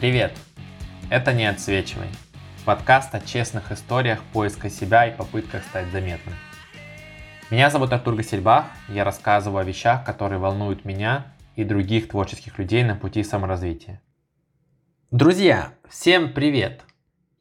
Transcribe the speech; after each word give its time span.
Привет! 0.00 0.32
Это 1.10 1.34
«Не 1.34 1.44
отсвечивай»– 1.44 2.08
подкаст 2.64 3.14
о 3.14 3.20
честных 3.20 3.70
историях 3.70 4.22
поиска 4.32 4.70
себя 4.70 5.06
и 5.06 5.14
попытках 5.14 5.62
стать 5.62 5.92
заметным. 5.92 6.34
Меня 7.50 7.68
зовут 7.68 7.92
Артур 7.92 8.14
Гасельбах, 8.14 8.64
я 8.88 9.04
рассказываю 9.04 9.60
о 9.60 9.64
вещах, 9.64 10.02
которые 10.06 10.38
волнуют 10.38 10.86
меня 10.86 11.34
и 11.54 11.64
других 11.64 12.08
творческих 12.08 12.58
людей 12.58 12.82
на 12.82 12.96
пути 12.96 13.22
саморазвития. 13.22 14.00
Друзья, 15.10 15.74
всем 15.86 16.32
привет! 16.32 16.80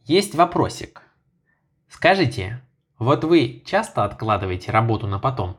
Есть 0.03 0.35
вопросик. 0.35 1.03
Скажите, 1.87 2.61
вот 2.97 3.23
вы 3.23 3.63
часто 3.65 4.03
откладываете 4.03 4.73
работу 4.73 5.07
на 5.07 5.17
потом? 5.17 5.55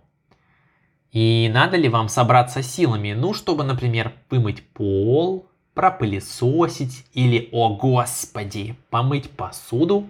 И 1.13 1.51
надо 1.51 1.79
ли 1.79 1.89
вам 1.89 2.11
собраться 2.11 2.63
силами, 2.63 3.15
ну, 3.15 3.33
чтобы, 3.33 3.65
например, 3.65 4.13
вымыть 4.29 4.69
пол, 4.75 5.50
пропылесосить 5.75 7.05
или, 7.13 7.49
о 7.53 7.77
господи, 7.77 8.77
помыть 8.91 9.31
посуду? 9.31 10.09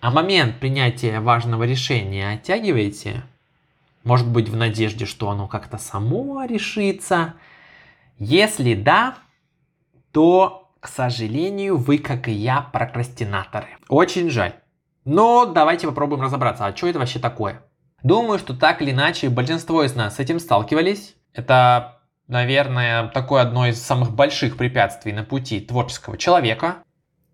А 0.00 0.10
момент 0.10 0.60
принятия 0.60 1.20
важного 1.20 1.64
решения 1.64 2.30
оттягиваете? 2.30 3.24
Может 4.04 4.28
быть 4.28 4.48
в 4.48 4.56
надежде, 4.56 5.06
что 5.06 5.30
оно 5.30 5.48
как-то 5.48 5.76
само 5.76 6.44
решится? 6.44 7.34
Если 8.18 8.74
да, 8.74 9.18
то, 10.12 10.70
к 10.80 10.88
сожалению, 10.88 11.76
вы, 11.76 11.98
как 11.98 12.28
и 12.28 12.32
я, 12.32 12.60
прокрастинаторы. 12.60 13.68
Очень 13.88 14.30
жаль. 14.30 14.54
Но 15.04 15.46
давайте 15.46 15.86
попробуем 15.86 16.22
разобраться, 16.22 16.66
а 16.66 16.76
что 16.76 16.86
это 16.86 16.98
вообще 16.98 17.18
такое? 17.18 17.62
Думаю, 18.02 18.38
что 18.38 18.54
так 18.54 18.80
или 18.82 18.92
иначе 18.92 19.28
большинство 19.28 19.82
из 19.82 19.94
нас 19.94 20.16
с 20.16 20.18
этим 20.20 20.38
сталкивались. 20.38 21.16
Это 21.32 21.97
наверное, 22.28 23.08
такое 23.08 23.42
одно 23.42 23.66
из 23.66 23.82
самых 23.82 24.12
больших 24.14 24.56
препятствий 24.56 25.12
на 25.12 25.24
пути 25.24 25.60
творческого 25.60 26.16
человека. 26.16 26.76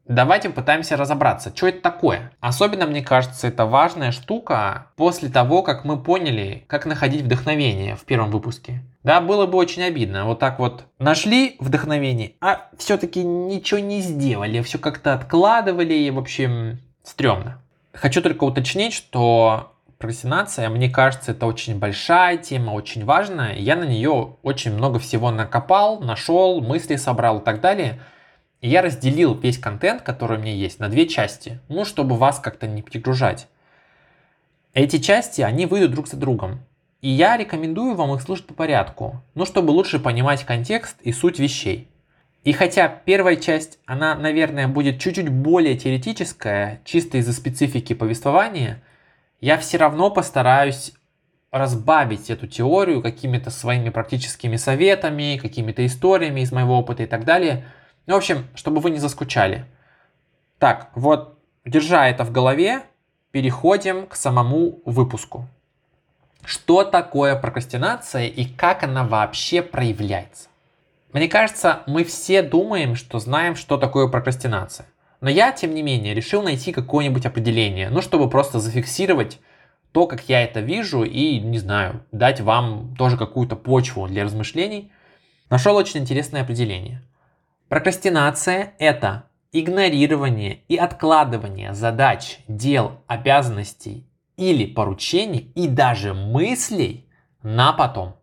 Давайте 0.07 0.51
попытаемся 0.51 0.99
разобраться, 0.99 1.51
что 1.55 1.67
это 1.69 1.81
такое. 1.81 2.31
Особенно, 2.41 2.87
мне 2.87 3.03
кажется, 3.03 3.47
это 3.49 3.65
важная 3.65 4.13
штука 4.13 4.89
после 4.97 5.31
того, 5.31 5.63
как 5.63 5.85
мы 5.87 6.03
поняли, 6.03 6.65
как 6.67 6.85
находить 6.85 7.23
вдохновение 7.23 7.97
в 7.97 8.05
первом 8.05 8.31
выпуске. 8.31 8.83
Да, 9.03 9.23
было 9.23 9.47
бы 9.47 9.57
очень 9.57 9.83
обидно. 9.83 10.27
Вот 10.27 10.41
так 10.41 10.59
вот 10.59 10.85
нашли 10.99 11.57
вдохновение, 11.59 12.33
а 12.41 12.69
все-таки 12.79 13.25
ничего 13.25 13.81
не 13.81 14.03
сделали, 14.03 14.61
все 14.61 14.79
как-то 14.79 15.15
откладывали, 15.15 15.95
и, 15.95 16.11
в 16.11 16.19
общем, 16.19 16.81
стрёмно. 17.03 17.63
Хочу 17.95 18.21
только 18.21 18.45
уточнить, 18.45 18.93
что 18.93 19.74
прокрастинация, 20.05 20.69
мне 20.69 20.91
кажется, 20.91 21.31
это 21.31 21.47
очень 21.47 21.79
большая 21.79 22.37
тема, 22.37 22.73
очень 22.73 23.07
важная. 23.07 23.57
Я 23.57 23.75
на 23.75 23.85
нее 23.85 24.37
очень 24.43 24.75
много 24.75 24.99
всего 24.99 25.31
накопал, 25.31 26.01
нашел, 26.01 26.61
мысли 26.61 26.97
собрал 26.97 27.39
и 27.39 27.43
так 27.45 27.63
далее. 27.63 28.01
И 28.61 28.69
я 28.69 28.83
разделил 28.83 29.35
весь 29.35 29.59
контент, 29.59 30.03
который 30.03 30.37
у 30.37 30.41
меня 30.43 30.53
есть, 30.53 30.79
на 30.79 30.91
две 30.91 31.09
части, 31.09 31.59
ну, 31.69 31.87
чтобы 31.87 32.17
вас 32.17 32.39
как-то 32.39 32.67
не 32.67 32.83
перегружать. 32.83 33.49
Эти 34.75 34.99
части, 34.99 35.41
они 35.41 35.65
выйдут 35.65 35.93
друг 35.93 36.07
за 36.07 36.17
другом. 36.17 36.61
И 37.01 37.09
я 37.09 37.39
рекомендую 37.39 37.95
вам 37.95 38.15
их 38.15 38.21
слушать 38.21 38.47
по 38.47 38.53
порядку, 38.53 39.23
ну, 39.35 39.47
чтобы 39.47 39.71
лучше 39.71 39.99
понимать 39.99 40.45
контекст 40.45 41.01
и 41.01 41.13
суть 41.13 41.39
вещей. 41.39 41.89
И 42.43 42.53
хотя 42.53 42.89
первая 42.89 43.37
часть, 43.37 43.79
она, 43.87 44.15
наверное, 44.15 44.69
будет 44.69 45.01
чуть-чуть 45.01 45.31
более 45.31 45.79
теоретическая, 45.79 46.83
чисто 46.85 47.17
из-за 47.17 47.33
специфики 47.33 47.95
повествования– 47.95 48.83
я 49.45 49.59
все 49.59 49.77
равно 49.77 50.11
постараюсь 50.11 50.95
разбавить 51.51 52.31
эту 52.31 52.47
теорию 52.47 53.03
какими-то 53.03 53.51
своими 53.51 53.91
практическими 53.91 54.57
советами, 54.57 55.37
какими-то 55.37 55.85
историями 55.85 56.41
из 56.41 56.51
моего 56.51 56.79
опыта 56.79 57.03
и 57.03 57.07
так 57.07 57.27
далее. 57.27 57.67
Ну, 58.07 58.15
в 58.15 58.17
общем, 58.17 58.47
чтобы 58.55 58.81
вы 58.81 58.89
не 58.89 58.99
заскучали. 58.99 59.67
Так, 60.59 60.89
вот, 60.95 61.39
держа 61.67 62.09
это 62.09 62.25
в 62.25 62.33
голове, 62.33 62.85
переходим 63.33 64.07
к 64.07 64.17
самому 64.17 64.81
выпуску. 64.87 65.47
Что 66.43 66.83
такое 66.83 67.37
прокрастинация 67.37 68.29
и 68.29 68.47
как 68.47 68.83
она 68.83 69.05
вообще 69.05 69.61
проявляется? 69.61 70.49
Мне 71.13 71.29
кажется, 71.29 71.83
мы 71.87 72.05
все 72.05 72.41
думаем, 72.41 72.95
что 72.95 73.19
знаем, 73.19 73.57
что 73.57 73.77
такое 73.77 74.09
прокрастинация. 74.09 74.87
Но 75.25 75.31
я, 75.31 75.53
тем 75.53 75.73
не 75.73 75.83
менее, 75.83 76.13
решил 76.13 76.43
найти 76.43 76.71
какое-нибудь 76.71 77.25
определение, 77.25 77.89
ну, 77.89 78.03
чтобы 78.03 78.29
просто 78.29 78.61
зафиксировать 78.61 79.41
то, 79.91 80.07
как 80.07 80.29
я 80.29 80.43
это 80.43 80.61
вижу, 80.61 81.03
и, 81.03 81.41
не 81.41 81.59
знаю, 81.59 82.05
дать 82.13 82.43
вам 82.43 82.95
тоже 82.99 83.17
какую-то 83.17 83.57
почву 83.57 84.07
для 84.07 84.25
размышлений. 84.25 84.93
Нашел 85.49 85.77
очень 85.77 86.01
интересное 86.01 86.43
определение. 86.43 87.03
Прокрастинация– 87.71 88.75
это 88.79 89.25
игнорирование 89.51 90.61
и 90.69 90.77
откладывание 90.77 91.73
задач, 91.73 92.41
дел, 92.47 93.01
обязанностей 93.07 94.07
или 94.37 94.67
поручений 94.67 95.51
и 95.55 95.69
даже 95.69 96.13
мыслей 96.13 97.09
на 97.43 97.73
потом. 97.73 98.17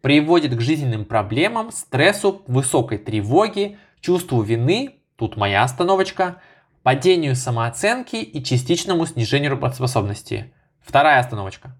Приводит 0.00 0.56
к 0.56 0.62
жизненным 0.62 1.04
проблемам, 1.04 1.70
стрессу, 1.72 2.40
высокой 2.46 2.96
тревоге, 2.96 3.76
чувству 4.00 4.40
вины 4.40 4.96
тут 5.16 5.36
моя 5.36 5.62
остановочка, 5.62 6.40
падению 6.82 7.34
самооценки 7.34 8.16
и 8.16 8.42
частичному 8.42 9.06
снижению 9.06 9.52
работоспособности. 9.52 10.52
Вторая 10.80 11.18
остановочка. 11.18 11.78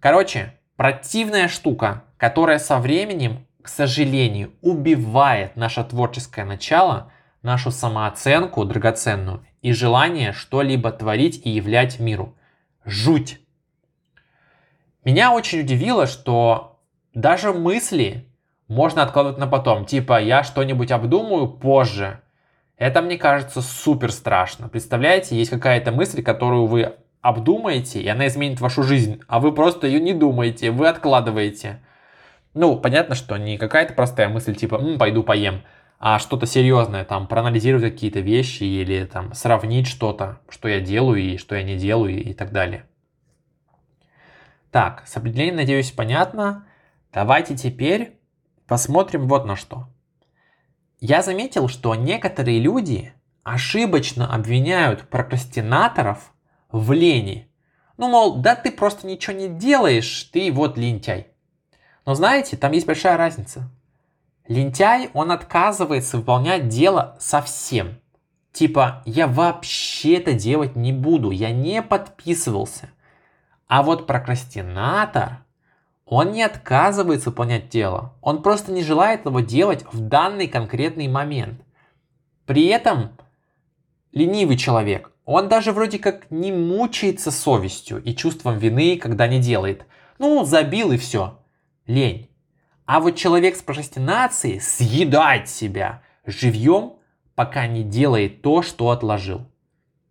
Короче, 0.00 0.58
противная 0.76 1.48
штука, 1.48 2.04
которая 2.16 2.58
со 2.58 2.78
временем, 2.78 3.46
к 3.62 3.68
сожалению, 3.68 4.52
убивает 4.60 5.56
наше 5.56 5.84
творческое 5.84 6.44
начало, 6.44 7.12
нашу 7.42 7.70
самооценку 7.70 8.64
драгоценную 8.64 9.46
и 9.62 9.72
желание 9.72 10.32
что-либо 10.32 10.90
творить 10.90 11.40
и 11.44 11.50
являть 11.50 12.00
миру. 12.00 12.36
Жуть! 12.84 13.40
Меня 15.04 15.32
очень 15.32 15.60
удивило, 15.60 16.06
что 16.06 16.80
даже 17.12 17.52
мысли 17.52 18.28
можно 18.68 19.02
откладывать 19.02 19.38
на 19.38 19.46
потом. 19.46 19.84
Типа, 19.84 20.20
я 20.20 20.42
что-нибудь 20.42 20.90
обдумаю 20.90 21.48
позже. 21.48 22.20
Это, 22.76 23.02
мне 23.02 23.16
кажется, 23.16 23.62
супер 23.62 24.10
страшно. 24.10 24.68
Представляете, 24.68 25.36
есть 25.36 25.50
какая-то 25.50 25.92
мысль, 25.92 26.22
которую 26.22 26.66
вы 26.66 26.94
обдумаете, 27.20 28.00
и 28.00 28.08
она 28.08 28.26
изменит 28.26 28.60
вашу 28.60 28.82
жизнь, 28.82 29.20
а 29.28 29.40
вы 29.40 29.52
просто 29.52 29.86
ее 29.86 30.00
не 30.00 30.12
думаете, 30.12 30.70
вы 30.70 30.88
откладываете. 30.88 31.82
Ну, 32.52 32.76
понятно, 32.78 33.14
что 33.14 33.36
не 33.36 33.56
какая-то 33.56 33.94
простая 33.94 34.28
мысль 34.28 34.54
типа 34.54 34.76
М, 34.76 34.98
«пойду 34.98 35.22
поем», 35.22 35.62
а 35.98 36.18
что-то 36.18 36.46
серьезное, 36.46 37.04
там, 37.04 37.26
проанализировать 37.26 37.84
какие-то 37.92 38.20
вещи 38.20 38.64
или 38.64 39.04
там 39.06 39.32
сравнить 39.32 39.86
что-то, 39.86 40.40
что 40.50 40.68
я 40.68 40.80
делаю 40.80 41.22
и 41.22 41.38
что 41.38 41.56
я 41.56 41.62
не 41.62 41.76
делаю 41.76 42.22
и 42.22 42.34
так 42.34 42.52
далее. 42.52 42.84
Так, 44.70 45.04
с 45.06 45.16
определением, 45.16 45.56
надеюсь, 45.56 45.92
понятно. 45.92 46.66
Давайте 47.12 47.56
теперь 47.56 48.18
посмотрим 48.66 49.28
вот 49.28 49.46
на 49.46 49.56
что. 49.56 49.88
Я 51.06 51.20
заметил, 51.20 51.68
что 51.68 51.94
некоторые 51.94 52.60
люди 52.60 53.12
ошибочно 53.42 54.34
обвиняют 54.34 55.06
прокрастинаторов 55.10 56.32
в 56.72 56.92
лени. 56.92 57.46
Ну, 57.98 58.08
мол, 58.08 58.36
да 58.36 58.54
ты 58.54 58.72
просто 58.72 59.06
ничего 59.06 59.36
не 59.36 59.48
делаешь, 59.48 60.30
ты 60.32 60.50
вот 60.50 60.78
лентяй. 60.78 61.26
Но 62.06 62.14
знаете, 62.14 62.56
там 62.56 62.72
есть 62.72 62.86
большая 62.86 63.18
разница. 63.18 63.70
Лентяй, 64.48 65.10
он 65.12 65.30
отказывается 65.30 66.16
выполнять 66.16 66.68
дело 66.68 67.18
совсем. 67.20 68.00
Типа, 68.52 69.02
я 69.04 69.26
вообще 69.26 70.14
это 70.14 70.32
делать 70.32 70.74
не 70.74 70.94
буду, 70.94 71.32
я 71.32 71.50
не 71.50 71.82
подписывался. 71.82 72.88
А 73.66 73.82
вот 73.82 74.06
прокрастинатор, 74.06 75.43
он 76.06 76.32
не 76.32 76.42
отказывается 76.42 77.30
выполнять 77.30 77.68
дело, 77.68 78.14
он 78.20 78.42
просто 78.42 78.72
не 78.72 78.82
желает 78.82 79.24
его 79.26 79.40
делать 79.40 79.84
в 79.92 80.00
данный 80.00 80.48
конкретный 80.48 81.08
момент. 81.08 81.60
При 82.46 82.66
этом 82.66 83.16
ленивый 84.12 84.56
человек, 84.56 85.12
он 85.24 85.48
даже 85.48 85.72
вроде 85.72 85.98
как 85.98 86.30
не 86.30 86.52
мучается 86.52 87.30
совестью 87.30 88.02
и 88.02 88.14
чувством 88.14 88.58
вины, 88.58 88.98
когда 88.98 89.26
не 89.26 89.40
делает. 89.40 89.86
Ну, 90.18 90.44
забил 90.44 90.92
и 90.92 90.98
все. 90.98 91.38
Лень. 91.86 92.28
А 92.86 93.00
вот 93.00 93.16
человек 93.16 93.56
с 93.56 93.62
прокрастинацией 93.62 94.60
съедает 94.60 95.48
себя 95.48 96.02
живьем, 96.26 96.94
пока 97.34 97.66
не 97.66 97.82
делает 97.82 98.42
то, 98.42 98.62
что 98.62 98.90
отложил. 98.90 99.46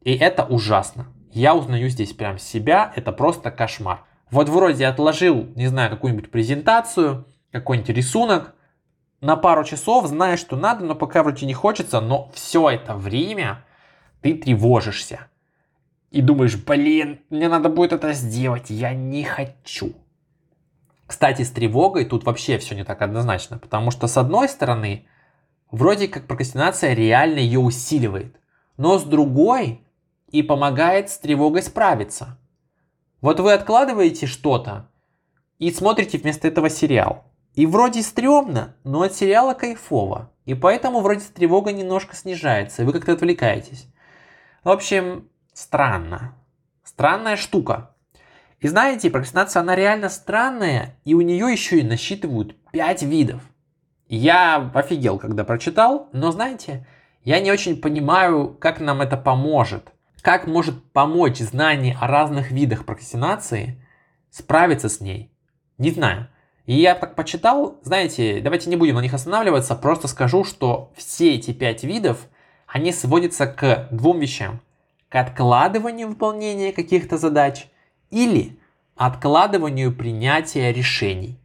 И 0.02 0.14
это 0.16 0.44
ужасно. 0.44 1.08
Я 1.32 1.56
узнаю 1.56 1.90
здесь 1.90 2.14
прям 2.14 2.38
себя, 2.38 2.92
это 2.96 3.12
просто 3.12 3.52
кошмар. 3.52 4.04
Вот 4.34 4.50
вроде 4.50 4.88
отложил, 4.88 5.46
не 5.56 5.68
знаю, 5.68 5.92
какую-нибудь 5.92 6.32
презентацию, 6.32 7.28
какой-нибудь 7.52 7.96
рисунок 7.96 8.56
на 9.22 9.36
пару 9.36 9.64
часов, 9.64 10.08
знаешь, 10.08 10.40
что 10.40 10.56
надо, 10.56 10.84
но 10.84 10.96
пока 10.96 11.22
вроде 11.22 11.46
не 11.46 11.54
хочется, 11.54 12.02
но 12.02 12.32
все 12.34 12.72
это 12.72 12.96
время 12.96 13.64
ты 14.22 14.34
тревожишься. 14.34 15.28
И 16.10 16.22
думаешь, 16.22 16.56
блин, 16.56 17.20
мне 17.30 17.48
надо 17.48 17.70
будет 17.70 17.94
это 17.94 18.14
сделать, 18.14 18.72
я 18.72 18.96
не 18.96 19.24
хочу. 19.24 19.94
Кстати, 21.06 21.44
с 21.44 21.52
тревогой 21.52 22.06
тут 22.06 22.24
вообще 22.24 22.58
все 22.58 22.74
не 22.74 22.84
так 22.84 23.04
однозначно, 23.04 23.60
потому 23.60 23.92
что 23.92 24.08
с 24.08 24.18
одной 24.18 24.50
стороны, 24.50 25.06
вроде 25.70 26.08
как 26.08 26.26
прокрастинация 26.26 26.96
реально 26.96 27.38
ее 27.38 27.60
усиливает, 27.60 28.36
но 28.78 28.98
с 28.98 29.04
другой 29.04 29.82
и 30.32 30.42
помогает 30.42 31.12
с 31.12 31.20
тревогой 31.20 31.62
справиться. 31.62 32.40
Вот 33.24 33.40
вы 33.40 33.54
откладываете 33.54 34.28
что-то 34.28 34.90
и 35.58 35.72
смотрите 35.72 36.18
вместо 36.18 36.46
этого 36.50 36.70
сериал. 36.70 37.24
И 37.54 37.66
вроде 37.66 38.02
стрёмно, 38.02 38.76
но 38.84 39.04
от 39.04 39.16
сериала 39.16 39.54
кайфово. 39.54 40.30
И 40.44 40.54
поэтому 40.56 41.00
вроде 41.00 41.22
тревога 41.34 41.72
немножко 41.72 42.18
снижается, 42.18 42.82
и 42.82 42.86
вы 42.86 42.92
как-то 42.92 43.14
отвлекаетесь. 43.14 43.88
В 44.66 44.70
общем, 44.70 45.30
странно. 45.54 46.36
Странная 46.84 47.38
штука. 47.38 47.96
И 48.60 48.68
знаете, 48.68 49.10
прокрастинация, 49.10 49.62
она 49.62 49.74
реально 49.74 50.10
странная, 50.10 50.98
и 51.06 51.14
у 51.14 51.22
нее 51.22 51.50
еще 51.50 51.80
и 51.80 51.84
насчитывают 51.84 52.58
5 52.72 53.04
видов. 53.04 53.42
Я 54.10 54.70
офигел, 54.74 55.18
когда 55.18 55.46
прочитал, 55.46 56.10
но 56.12 56.32
знаете, 56.32 56.86
я 57.24 57.40
не 57.40 57.54
очень 57.54 57.80
понимаю, 57.80 58.54
как 58.60 58.82
нам 58.82 59.02
это 59.02 59.16
поможет. 59.16 59.93
Как 60.24 60.48
может 60.48 60.82
помочь 60.94 61.40
знание 61.40 61.98
о 62.00 62.08
разных 62.08 62.50
видах 62.50 62.86
прокрастинации 62.86 63.78
справиться 64.30 64.88
с 64.88 65.02
ней? 65.02 65.30
Не 65.78 65.92
знаю. 65.92 66.30
И 66.66 66.76
я 66.76 66.96
так 66.96 67.16
почитал, 67.16 67.78
знаете, 67.84 68.40
давайте 68.40 68.70
не 68.70 68.78
будем 68.78 68.96
на 68.96 69.02
них 69.02 69.14
останавливаться, 69.14 69.76
просто 69.76 70.08
скажу, 70.08 70.46
что 70.46 70.94
все 70.96 71.36
эти 71.36 71.52
пять 71.52 71.84
видов, 71.84 72.30
они 72.68 72.94
сводятся 72.94 73.48
к 73.48 73.90
двум 73.92 74.20
вещам. 74.22 74.62
К 75.10 75.18
откладыванию 75.18 76.08
выполнения 76.08 76.72
каких-то 76.72 77.18
задач 77.18 77.68
или 78.10 78.58
откладыванию 78.96 79.94
принятия 79.94 80.72
решений. 80.72 81.38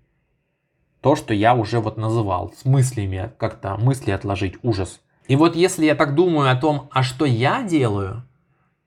То, 1.00 1.16
что 1.16 1.34
я 1.34 1.56
уже 1.56 1.80
вот 1.80 1.96
называл, 1.96 2.54
с 2.56 2.64
мыслями, 2.64 3.32
как-то 3.38 3.76
мысли 3.76 4.12
отложить, 4.12 4.54
ужас. 4.62 5.00
И 5.26 5.34
вот 5.34 5.56
если 5.56 5.84
я 5.84 5.96
так 5.96 6.14
думаю 6.14 6.52
о 6.52 6.54
том, 6.54 6.88
а 6.92 7.02
что 7.02 7.24
я 7.24 7.64
делаю, 7.64 8.22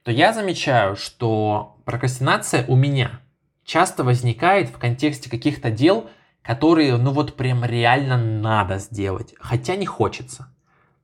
то 0.04 0.12
я 0.12 0.34
замечаю, 0.34 0.96
что 0.96 1.78
прокрастинация 1.86 2.66
у 2.68 2.76
меня 2.76 3.22
часто 3.64 4.04
возникает 4.04 4.70
в 4.70 4.78
контексте 4.78 5.30
каких-то 5.30 5.70
дел, 5.72 6.10
которые, 6.42 6.98
ну 6.98 7.12
вот 7.12 7.36
прям 7.36 7.64
реально 7.64 8.18
надо 8.18 8.80
сделать, 8.80 9.36
хотя 9.40 9.76
не 9.76 9.86
хочется. 9.86 10.48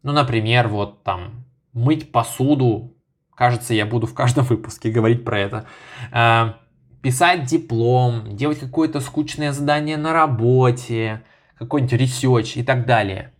Ну, 0.04 0.12
например, 0.12 0.68
вот 0.68 1.04
там 1.04 1.46
мыть 1.74 2.12
посуду, 2.12 2.96
кажется, 3.36 3.74
я 3.74 3.86
буду 3.86 4.08
в 4.08 4.14
каждом 4.14 4.46
выпуске 4.50 4.92
говорить 4.92 5.24
про 5.24 5.40
это, 5.40 5.66
э, 6.12 6.54
писать 7.02 7.46
диплом, 7.46 8.36
делать 8.36 8.60
какое-то 8.60 9.00
скучное 9.00 9.52
задание 9.52 9.98
на 9.98 10.14
работе, 10.14 11.24
какой-нибудь 11.58 11.94
research 11.94 12.58
и 12.58 12.64
так 12.64 12.86
далее. 12.86 13.34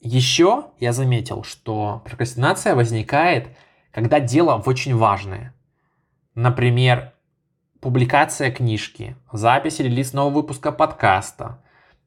Еще 0.00 0.64
я 0.78 0.92
заметил, 0.92 1.44
что 1.44 2.02
прокрастинация 2.06 2.74
возникает, 2.74 3.48
когда 3.92 4.20
дело 4.20 4.62
очень 4.64 4.96
важное. 4.96 5.54
Например, 6.34 7.12
публикация 7.80 8.50
книжки, 8.50 9.16
запись 9.32 9.80
или 9.80 10.04
нового 10.12 10.34
выпуска 10.34 10.72
подкаста, 10.72 11.62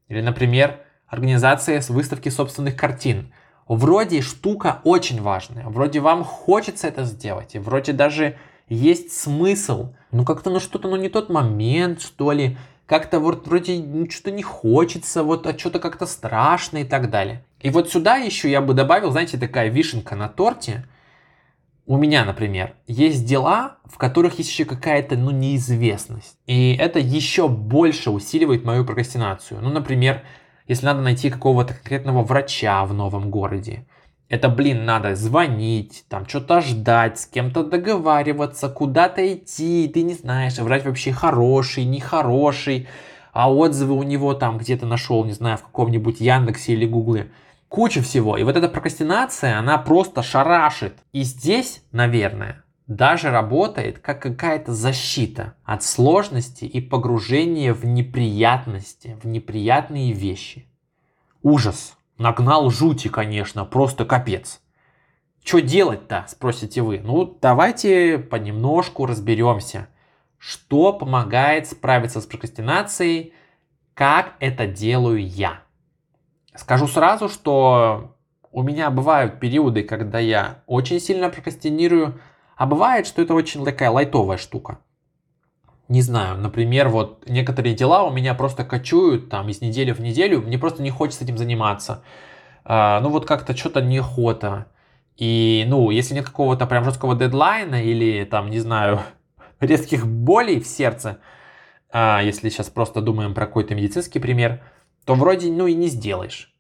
или, 0.07 0.21
например, 0.21 0.80
организация 1.07 1.81
с 1.81 1.89
выставки 1.89 2.30
собственных 2.30 2.75
картин. 2.75 3.33
Вроде 3.68 4.21
штука 4.21 4.81
очень 4.83 5.21
важная, 5.21 5.65
вроде 5.68 6.00
вам 6.00 6.24
хочется 6.24 6.88
это 6.88 7.03
сделать, 7.06 7.56
и 7.56 7.59
вроде 7.59 7.94
даже 7.94 8.38
есть 8.68 9.13
смысл, 9.13 9.94
ну 10.12 10.25
как-то 10.25 10.50
ну 10.50 10.59
что-то 10.59 10.89
ну 10.89 10.95
не 10.95 11.09
тот 11.09 11.30
момент, 11.30 12.01
что 12.01 12.31
ли, 12.31 12.57
как-то 12.85 13.19
вот 13.19 13.47
вроде 13.47 13.81
ну, 13.81 14.09
что-то 14.09 14.31
не 14.31 14.44
хочется, 14.44 15.24
вот 15.24 15.47
а 15.47 15.57
что-то 15.57 15.80
как-то 15.80 16.06
страшно 16.06 16.80
и 16.80 16.83
так 16.83 17.09
далее. 17.09 17.44
И 17.62 17.69
вот 17.69 17.89
сюда 17.89 18.18
еще 18.18 18.51
я 18.51 18.62
бы 18.62 18.74
добавил, 18.74 19.12
знаете, 19.12 19.38
такая 19.38 19.69
вишенка 19.69 20.15
на 20.15 20.27
торте, 20.27 20.85
у 21.85 21.97
меня, 21.97 22.24
например, 22.24 22.75
есть 22.88 23.25
дела, 23.25 23.77
в 23.85 23.97
которых 23.97 24.38
есть 24.38 24.50
еще 24.50 24.65
какая-то, 24.65 25.18
ну, 25.18 25.31
неизвестность. 25.31 26.38
И 26.47 26.75
это 26.75 27.00
еще 27.00 27.47
больше 27.47 28.09
усиливает 28.09 28.63
мою 28.63 28.85
прокрастинацию. 28.85 29.59
Ну, 29.62 29.69
например, 29.69 30.24
если 30.68 30.85
надо 30.85 31.01
найти 31.01 31.30
какого-то 31.30 31.74
конкретного 31.74 32.24
врача 32.24 32.85
в 32.85 32.94
новом 32.94 33.30
городе. 33.30 33.85
Это, 34.30 34.47
блин, 34.50 34.85
надо 34.85 35.15
звонить, 35.15 36.06
там 36.07 36.27
что-то 36.27 36.62
ждать, 36.62 37.19
с 37.19 37.27
кем-то 37.27 37.63
договариваться, 37.63 38.69
куда-то 38.69 39.33
идти, 39.33 39.91
ты 39.94 40.01
не 40.01 40.13
знаешь, 40.13 40.57
врач 40.57 40.85
вообще 40.85 41.12
хороший, 41.12 41.83
нехороший, 41.83 42.88
а 43.33 43.51
отзывы 43.53 43.94
у 43.94 44.03
него 44.03 44.33
там 44.33 44.57
где-то 44.57 44.85
нашел, 44.85 45.24
не 45.25 45.33
знаю, 45.33 45.57
в 45.57 45.63
каком-нибудь 45.63 46.21
Яндексе 46.21 46.74
или 46.74 46.88
Гугле 46.88 47.30
куча 47.74 48.04
всего. 48.04 48.38
И 48.38 48.44
вот 48.44 48.56
эта 48.56 48.70
прокрастинация, 48.70 49.58
она 49.58 49.80
просто 49.80 50.22
шарашит. 50.22 50.94
И 51.12 51.24
здесь, 51.24 51.84
наверное, 51.92 52.64
даже 52.86 53.31
работает 53.31 53.98
как 53.98 54.22
какая-то 54.22 54.72
защита 54.74 55.56
от 55.66 55.81
сложности 55.81 56.66
и 56.66 56.80
погружения 56.80 57.74
в 57.74 57.84
неприятности, 57.84 59.18
в 59.24 59.25
неприятные 59.25 60.14
вещи. 60.14 60.68
Ужас. 61.42 61.98
Нагнал 62.20 62.70
жути, 62.70 63.08
конечно, 63.08 63.66
просто 63.66 64.06
капец. 64.06 64.62
Что 65.44 65.60
делать-то, 65.60 66.26
спросите 66.30 66.84
вы? 66.84 67.00
Ну, 67.04 67.40
давайте 67.42 68.19
понемножку 68.19 69.08
разберемся, 69.08 69.88
что 70.38 70.94
помогает 70.94 71.68
справиться 71.68 72.22
с 72.22 72.28
прокрастинацией, 72.28 73.34
как 73.96 74.36
это 74.40 74.68
делаю 74.68 75.28
я. 75.28 75.62
Скажу 76.56 76.88
сразу, 76.88 77.30
что 77.30 78.16
у 78.52 78.62
меня 78.62 78.92
бывают 78.92 79.40
периоды, 79.40 79.84
когда 79.84 80.20
я 80.20 80.60
очень 80.68 81.00
сильно 81.00 81.30
прокрастинирую, 81.30 82.20
а 82.56 82.68
бывает, 82.68 83.08
что 83.08 83.22
это 83.22 83.34
очень 83.34 83.66
такая 83.66 83.90
лайтовая 83.90 84.38
штука. 84.38 84.78
Не 85.90 86.02
знаю, 86.02 86.38
например, 86.38 86.90
вот 86.90 87.28
некоторые 87.28 87.76
дела 87.76 88.04
у 88.04 88.12
меня 88.12 88.36
просто 88.36 88.64
кочуют 88.64 89.30
там 89.30 89.50
из 89.50 89.62
недели 89.62 89.92
в 89.92 90.00
неделю, 90.00 90.42
мне 90.42 90.58
просто 90.60 90.84
не 90.84 90.92
хочется 90.92 91.24
этим 91.24 91.38
заниматься. 91.38 92.04
А, 92.64 93.02
ну 93.02 93.10
вот 93.10 93.26
как-то 93.26 93.58
что-то 93.58 93.82
неохота. 93.82 94.68
И, 95.18 95.66
ну, 95.68 95.90
если 95.90 96.16
нет 96.16 96.26
какого-то 96.26 96.66
прям 96.66 96.86
жесткого 96.86 97.16
дедлайна 97.16 97.83
или 97.83 98.24
там, 98.24 98.50
не 98.50 98.60
знаю, 98.60 99.02
резких 99.60 100.07
болей 100.07 100.60
в 100.60 100.68
сердце, 100.68 101.19
а, 101.92 102.22
если 102.22 102.50
сейчас 102.50 102.69
просто 102.69 103.02
думаем 103.02 103.33
про 103.33 103.48
какой-то 103.48 103.74
медицинский 103.74 104.19
пример– 104.19 104.62
то 105.06 105.16
вроде 105.16 105.52
ну 105.52 105.68
и 105.68 105.74
не 105.74 105.88
сделаешь. 105.88 106.54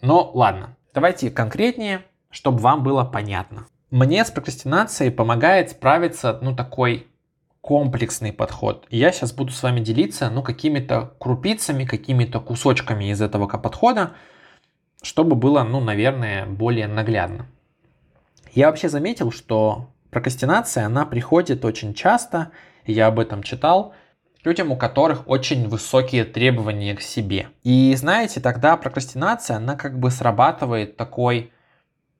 Но 0.00 0.30
ладно, 0.34 0.76
давайте 0.94 1.30
конкретнее, 1.30 2.04
чтобы 2.30 2.58
вам 2.58 2.82
было 2.82 3.04
понятно. 3.04 3.66
Мне 3.90 4.24
с 4.24 4.30
прокрастинацией 4.30 5.10
помогает 5.10 5.70
справиться, 5.70 6.38
ну, 6.42 6.54
такой 6.54 7.06
комплексный 7.60 8.32
подход. 8.32 8.86
Я 8.90 9.12
сейчас 9.12 9.32
буду 9.32 9.52
с 9.52 9.62
вами 9.62 9.80
делиться, 9.80 10.30
ну, 10.30 10.42
какими-то 10.42 11.14
крупицами, 11.18 11.84
какими-то 11.84 12.40
кусочками 12.40 13.10
из 13.10 13.20
этого 13.20 13.46
подхода, 13.46 14.12
чтобы 15.02 15.36
было, 15.36 15.62
ну, 15.62 15.80
наверное, 15.80 16.46
более 16.46 16.86
наглядно. 16.86 17.46
Я 18.52 18.68
вообще 18.68 18.88
заметил, 18.88 19.32
что 19.32 19.88
прокрастинация, 20.10 20.86
она 20.86 21.06
приходит 21.06 21.64
очень 21.64 21.94
часто, 21.94 22.50
я 22.86 23.06
об 23.06 23.18
этом 23.18 23.42
читал, 23.42 23.94
людям, 24.48 24.72
у 24.72 24.76
которых 24.76 25.28
очень 25.28 25.68
высокие 25.68 26.24
требования 26.24 26.94
к 26.94 27.02
себе. 27.02 27.48
И 27.64 27.94
знаете, 27.96 28.40
тогда 28.40 28.76
прокрастинация, 28.78 29.58
она 29.58 29.76
как 29.76 29.98
бы 29.98 30.10
срабатывает 30.10 30.96
такой 30.96 31.52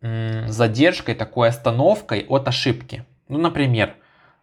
м- 0.03 0.47
задержкой, 0.49 1.15
такой 1.15 1.49
остановкой 1.49 2.27
от 2.29 2.47
ошибки. 2.47 3.07
Ну, 3.29 3.39
например, 3.39 3.95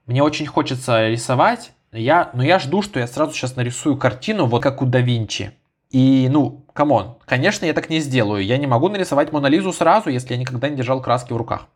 мне 0.08 0.24
очень 0.24 0.48
хочется 0.48 1.10
рисовать, 1.10 1.74
я, 1.92 2.32
но 2.34 2.44
я 2.44 2.58
жду, 2.58 2.82
что 2.82 3.00
я 3.00 3.08
сразу 3.08 3.34
сейчас 3.34 3.56
нарисую 3.56 3.98
картину, 3.98 4.48
вот 4.48 4.64
как 4.64 4.82
у 4.82 4.86
да 4.86 5.00
Винчи. 5.00 5.52
И, 5.92 6.28
ну, 6.30 6.66
come 6.74 6.99
on, 6.99 7.18
конечно, 7.26 7.66
я 7.66 7.74
так 7.74 7.90
не 7.90 8.00
сделаю. 8.00 8.44
Я 8.44 8.58
не 8.58 8.68
могу 8.68 8.90
нарисовать 8.90 9.32
Мону 9.32 9.52
Лизу 9.52 9.72
сразу, 9.72 10.10
если 10.10 10.34
я 10.34 10.40
никогда 10.40 10.70
не 10.70 10.76
держал 10.76 11.02
краски 11.02 11.34
в 11.34 11.38
руках. 11.38 11.68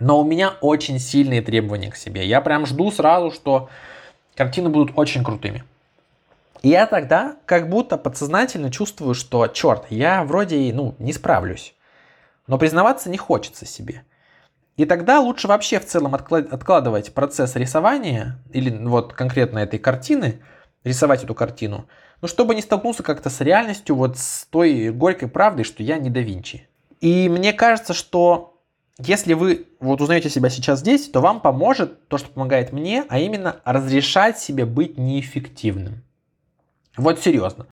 Но 0.00 0.18
у 0.18 0.24
меня 0.24 0.54
очень 0.62 0.98
сильные 0.98 1.42
требования 1.42 1.90
к 1.90 1.96
себе. 1.96 2.26
Я 2.26 2.40
прям 2.40 2.64
жду 2.64 2.90
сразу, 2.90 3.30
что 3.30 3.68
картины 4.40 4.70
будут 4.70 4.96
очень 4.96 5.22
крутыми. 5.22 5.64
И 6.62 6.70
я 6.70 6.86
тогда 6.86 7.36
как 7.44 7.68
будто 7.68 7.98
подсознательно 7.98 8.70
чувствую, 8.70 9.14
что, 9.14 9.46
черт, 9.48 9.84
я 9.90 10.24
вроде, 10.24 10.72
ну, 10.72 10.94
не 10.98 11.12
справлюсь. 11.12 11.74
Но 12.46 12.56
признаваться 12.56 13.10
не 13.10 13.18
хочется 13.18 13.66
себе. 13.66 14.02
И 14.78 14.86
тогда 14.86 15.20
лучше 15.20 15.46
вообще 15.46 15.78
в 15.78 15.84
целом 15.84 16.14
откладывать 16.14 17.12
процесс 17.12 17.54
рисования, 17.54 18.38
или 18.50 18.70
вот 18.70 19.12
конкретно 19.12 19.58
этой 19.58 19.78
картины, 19.78 20.40
рисовать 20.84 21.22
эту 21.22 21.34
картину, 21.34 21.84
ну, 22.22 22.28
чтобы 22.28 22.54
не 22.54 22.62
столкнуться 22.62 23.02
как-то 23.02 23.28
с 23.28 23.42
реальностью, 23.42 23.94
вот 23.94 24.16
с 24.16 24.46
той 24.46 24.88
горькой 24.88 25.28
правдой, 25.28 25.64
что 25.66 25.82
я 25.82 25.98
не 25.98 26.08
да 26.08 26.20
Винчи. 26.20 26.66
И 27.02 27.28
мне 27.28 27.52
кажется, 27.52 27.92
что 27.92 28.49
если 29.06 29.34
вы 29.34 29.66
вот 29.80 30.00
узнаете 30.00 30.28
себя 30.30 30.50
сейчас 30.50 30.80
здесь, 30.80 31.08
то 31.08 31.20
вам 31.20 31.40
поможет 31.40 32.08
то, 32.08 32.18
что 32.18 32.28
помогает 32.30 32.72
мне, 32.72 33.04
а 33.08 33.18
именно 33.18 33.60
разрешать 33.64 34.38
себе 34.38 34.64
быть 34.64 34.98
неэффективным. 34.98 36.02
Вот 36.96 37.20
серьезно. 37.20 37.66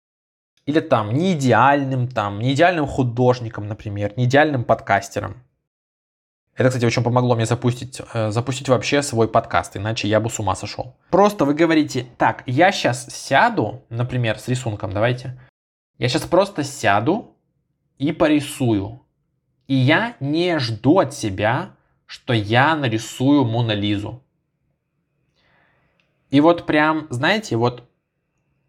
или 0.67 0.81
там 0.81 1.13
не 1.13 1.35
идеальным, 1.35 2.09
там, 2.09 2.39
не 2.39 2.55
идеальным 2.55 2.87
художником, 2.87 3.69
например, 3.69 4.15
не 4.17 4.25
идеальным 4.25 4.65
подкастером. 4.65 5.43
Это, 6.57 6.69
кстати, 6.69 6.87
очень 6.87 7.03
помогло 7.03 7.35
мне 7.35 7.47
запустить, 7.47 8.01
э, 8.13 8.31
запустить 8.31 8.69
вообще 8.69 9.03
свой 9.03 9.29
подкаст, 9.29 9.77
иначе 9.77 10.09
я 10.09 10.21
бы 10.21 10.31
с 10.31 10.39
ума 10.39 10.55
сошел. 10.55 10.97
Просто 11.11 11.45
вы 11.45 11.53
говорите, 11.53 12.07
так, 12.17 12.45
я 12.47 12.71
сейчас 12.73 13.07
сяду, 13.09 13.85
например, 13.91 14.39
с 14.39 14.49
рисунком, 14.49 14.93
давайте. 14.93 15.39
Я 15.99 16.09
сейчас 16.09 16.23
просто 16.23 16.63
сяду 16.63 17.37
и 17.99 18.13
порисую. 18.13 19.04
И 19.67 19.75
я 19.75 20.17
не 20.21 20.59
жду 20.59 20.99
от 20.99 21.15
себя, 21.15 21.71
что 22.07 22.33
я 22.33 22.77
нарисую 22.77 23.45
Мона 23.45 23.73
Лизу. 23.73 24.23
И 26.31 26.41
вот 26.41 26.67
прям, 26.67 27.07
знаете, 27.11 27.57
вот 27.57 27.89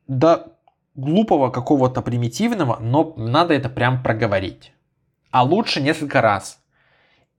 до 0.07 0.55
глупого 0.93 1.49
какого-то 1.49 2.01
примитивного, 2.01 2.77
но 2.79 3.13
надо 3.17 3.53
это 3.53 3.69
прям 3.69 4.01
проговорить. 4.03 4.71
А 5.31 5.43
лучше 5.43 5.81
несколько 5.81 6.21
раз. 6.21 6.61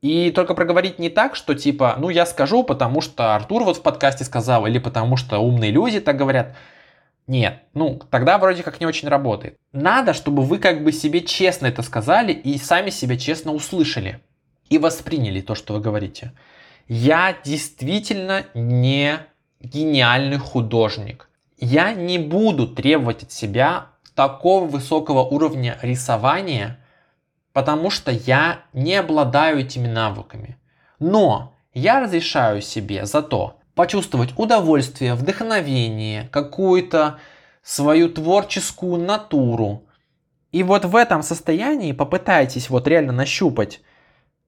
И 0.02 0.30
только 0.30 0.54
проговорить 0.54 0.98
не 0.98 1.08
так, 1.08 1.34
что 1.34 1.54
типа, 1.54 1.96
ну 1.98 2.10
я 2.10 2.26
скажу, 2.26 2.62
потому 2.62 3.00
что 3.00 3.34
Артур 3.34 3.64
вот 3.64 3.78
в 3.78 3.82
подкасте 3.82 4.25
сказал, 4.25 4.66
или 4.66 4.78
потому 4.78 5.16
что 5.16 5.38
умные 5.38 5.70
люди 5.70 6.00
так 6.00 6.16
говорят. 6.16 6.54
Нет, 7.26 7.62
ну 7.75 8.00
тогда 8.11 8.38
вроде 8.38 8.62
как 8.62 8.80
не 8.80 8.87
очень 8.87 9.09
работает. 9.09 9.56
Надо, 9.73 10.14
чтобы 10.14 10.42
вы 10.42 10.59
как 10.59 10.85
бы 10.85 10.92
себе 10.92 11.23
честно 11.23 11.66
это 11.66 11.83
сказали 11.83 12.33
и 12.33 12.56
сами 12.59 12.90
себя 12.90 13.18
честно 13.18 13.52
услышали 13.52 14.21
и 14.68 14.78
восприняли 14.78 15.40
то, 15.40 15.54
что 15.54 15.75
вы 15.75 15.80
говорите. 15.80 16.33
Я 16.88 17.37
действительно 17.45 18.45
не 18.54 19.18
гениальный 19.61 20.38
художник. 20.38 21.28
Я 21.59 21.92
не 21.92 22.18
буду 22.18 22.68
требовать 22.68 23.25
от 23.25 23.33
себя 23.33 23.87
такого 24.14 24.64
высокого 24.66 25.23
уровня 25.23 25.78
рисования, 25.83 26.78
потому 27.52 27.90
что 27.90 28.12
я 28.12 28.61
не 28.73 28.95
обладаю 28.95 29.61
этими 29.61 29.88
навыками. 29.88 30.59
Но 31.00 31.54
я 31.75 32.00
разрешаю 32.00 32.62
себе 32.62 33.04
зато 33.04 33.59
почувствовать 33.76 34.30
удовольствие, 34.37 35.14
вдохновение, 35.14 36.28
какую-то 36.33 37.21
свою 37.62 38.09
творческую 38.09 39.00
натуру. 39.00 39.85
И 40.50 40.64
вот 40.64 40.85
в 40.85 40.97
этом 40.97 41.23
состоянии 41.23 41.92
попытайтесь 41.92 42.68
вот 42.71 42.88
реально 42.88 43.12
нащупать 43.12 43.80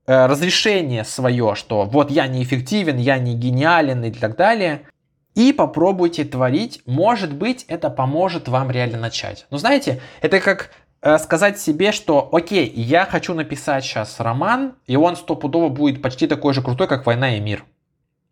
э, 0.07 0.27
разрешение 0.27 1.05
свое, 1.05 1.55
что 1.55 1.85
вот 1.85 2.11
я 2.11 2.27
неэффективен, 2.27 2.97
я 2.97 3.19
не 3.19 3.37
гениален 3.37 4.03
и 4.03 4.11
так 4.11 4.37
далее– 4.37 4.83
и 5.39 5.53
попробуйте 5.53 6.25
творить. 6.25 6.83
Может 6.85 7.33
быть, 7.33 7.65
это 7.69 7.91
поможет 7.91 8.49
вам 8.49 8.73
реально 8.73 8.99
начать. 8.99 9.47
Но 9.51 9.59
знаете, 9.59 10.01
это 10.21 10.41
как 10.41 10.73
э, 11.01 11.17
сказать 11.19 11.61
себе, 11.61 11.93
что 11.93 12.29
окей, 12.33 12.69
я 12.69 13.07
хочу 13.07 13.35
написать 13.35 13.85
сейчас 13.85 14.19
роман, 14.19 14.75
и 14.89 14.97
он 14.97 15.15
стопудово 15.15 15.69
будет 15.69 16.03
почти 16.03 16.27
такой 16.27 16.55
же 16.55 16.63
крутой, 16.63 16.89
как 16.89 17.07
«Война 17.07 17.37
и 17.37 17.41
мир». 17.41 17.65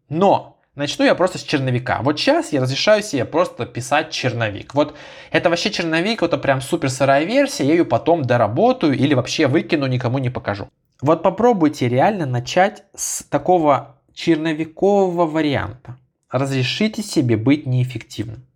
Но 0.08 0.55
начну 0.76 1.04
я 1.04 1.14
просто 1.14 1.38
с 1.38 1.42
черновика. 1.42 2.00
Вот 2.02 2.18
сейчас 2.20 2.52
я 2.52 2.60
разрешаю 2.60 3.02
себе 3.02 3.24
просто 3.24 3.66
писать 3.66 4.10
черновик. 4.12 4.74
Вот 4.74 4.94
это 5.32 5.50
вообще 5.50 5.70
черновик, 5.70 6.22
это 6.22 6.38
прям 6.38 6.60
супер 6.60 6.90
сырая 6.90 7.24
версия, 7.24 7.64
я 7.64 7.72
ее 7.72 7.84
потом 7.84 8.22
доработаю 8.22 8.94
или 8.94 9.14
вообще 9.14 9.48
выкину, 9.48 9.86
никому 9.86 10.18
не 10.18 10.30
покажу. 10.30 10.68
Вот 11.00 11.22
попробуйте 11.22 11.88
реально 11.88 12.26
начать 12.26 12.84
с 12.94 13.24
такого 13.24 13.96
черновикового 14.14 15.26
варианта 15.26 15.98
разрешите 16.30 17.02
себе 17.02 17.36
быть 17.36 17.66
неэффективным. 17.66 18.46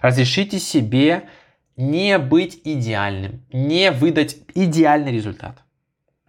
Разрешите 0.00 0.58
себе 0.58 1.28
не 1.76 2.18
быть 2.18 2.60
идеальным, 2.64 3.44
не 3.52 3.90
выдать 3.90 4.38
идеальный 4.54 5.12
результат. 5.12 5.58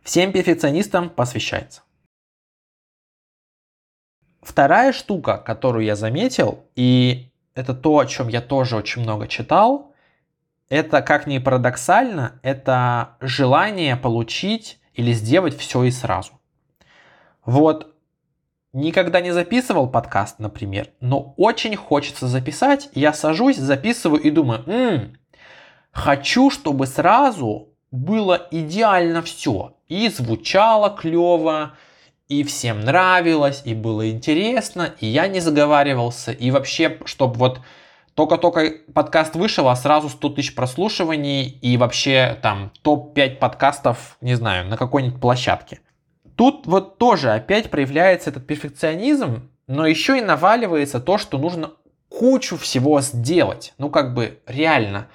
Всем 0.04 0.32
перфекционистам 0.32 1.10
посвящается. 1.10 1.82
Вторая 4.48 4.94
штука, 4.94 5.38
которую 5.38 5.84
я 5.84 5.98
заметил, 5.98 6.64
и 6.74 7.28
это 7.54 7.74
то, 7.74 8.00
о 8.00 8.06
чем 8.06 8.30
я 8.30 8.40
тоже 8.40 8.78
очень 8.78 9.02
много 9.02 9.28
читал, 9.28 9.94
это, 10.70 11.02
как 11.02 11.28
ни 11.28 11.38
парадоксально, 11.38 12.40
это 12.44 13.18
желание 13.20 13.98
получить 13.98 14.80
или 14.94 15.12
сделать 15.12 15.58
все 15.58 15.84
и 15.84 15.92
сразу. 15.92 16.32
Вот 17.44 17.94
никогда 18.72 19.20
не 19.20 19.32
записывал 19.32 19.90
подкаст, 19.90 20.40
например, 20.40 20.92
но 21.02 21.34
очень 21.36 21.76
хочется 21.76 22.30
записать, 22.30 22.90
я 22.94 23.12
сажусь, 23.12 23.58
записываю 23.58 24.22
и 24.22 24.30
думаю, 24.30 24.64
м-м, 24.66 25.18
хочу, 25.92 26.52
чтобы 26.52 26.88
сразу 26.88 27.68
было 27.92 28.48
идеально 28.52 29.22
все. 29.22 29.76
И 29.90 30.08
звучало 30.08 30.90
клево, 30.90 31.74
и 32.28 32.44
всем 32.44 32.82
нравилось, 32.82 33.62
и 33.66 33.74
было 33.74 34.10
интересно, 34.10 34.94
и 35.00 35.08
я 35.08 35.28
не 35.28 35.40
заговаривался, 35.40 36.32
и 36.32 36.52
вообще, 36.52 37.00
чтобы 37.06 37.36
вот 37.36 37.62
только-только 38.16 38.74
подкаст 38.94 39.36
вышел, 39.36 39.70
а 39.70 39.76
сразу 39.76 40.10
100 40.10 40.30
тысяч 40.30 40.56
прослушиваний, 40.56 41.46
и 41.46 41.78
вообще 41.78 42.38
там 42.42 42.72
топ-5 42.82 43.36
подкастов, 43.38 44.18
не 44.22 44.36
знаю, 44.36 44.68
на 44.68 44.76
какой-нибудь 44.76 45.22
площадке. 45.22 45.80
Тут 46.36 46.68
вот 46.68 46.98
тоже 46.98 47.32
опять 47.32 47.70
проявляется 47.70 48.30
этот 48.30 48.46
перфекционизм, 48.46 49.50
но 49.68 49.86
еще 49.86 50.18
и 50.18 50.22
наваливается 50.22 51.00
то, 51.00 51.18
что 51.18 51.38
нужно 51.38 51.72
кучу 52.10 52.58
всего 52.58 53.02
сделать. 53.02 53.74
Ну, 53.78 53.90
как 53.90 54.14
бы 54.14 54.40
реально. 54.48 55.08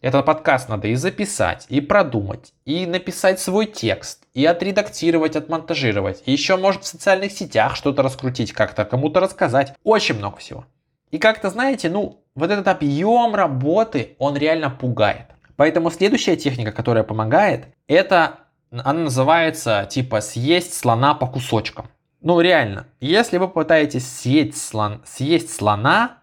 Этот 0.00 0.24
подкаст 0.24 0.68
надо 0.68 0.88
и 0.88 0.94
записать, 0.94 1.66
и 1.68 1.80
продумать, 1.80 2.52
и 2.64 2.86
написать 2.86 3.40
свой 3.40 3.66
текст, 3.66 4.25
и 4.36 4.44
отредактировать, 4.44 5.34
отмонтажировать. 5.34 6.22
И 6.26 6.32
еще, 6.32 6.58
может, 6.58 6.84
в 6.84 6.86
социальных 6.86 7.32
сетях 7.32 7.74
что-то 7.74 8.02
раскрутить 8.02 8.52
как-то, 8.52 8.84
кому-то 8.84 9.18
рассказать. 9.18 9.72
Очень 9.82 10.18
много 10.18 10.36
всего. 10.36 10.66
И 11.10 11.16
как-то, 11.16 11.48
знаете, 11.48 11.88
ну, 11.88 12.20
вот 12.34 12.50
этот 12.50 12.68
объем 12.68 13.34
работы, 13.34 14.14
он 14.18 14.36
реально 14.36 14.68
пугает. 14.68 15.28
Поэтому 15.56 15.90
следующая 15.90 16.36
техника, 16.36 16.70
которая 16.70 17.02
помогает, 17.02 17.68
это 17.88 18.40
она 18.70 19.04
называется 19.04 19.86
типа 19.88 20.20
съесть 20.20 20.74
слона 20.74 21.14
по 21.14 21.26
кусочкам. 21.26 21.88
Ну 22.20 22.38
реально, 22.42 22.88
если 23.00 23.38
вы 23.38 23.48
пытаетесь 23.48 24.06
съесть, 24.06 24.62
слон, 24.62 25.00
съесть 25.06 25.54
слона 25.54 26.18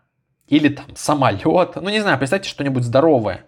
или 0.48 0.70
там 0.70 0.96
самолет, 0.96 1.78
ну 1.78 1.90
не 1.90 2.02
знаю, 2.02 2.20
представьте 2.20 2.48
что-нибудь 2.48 2.84
здоровое, 2.84 3.46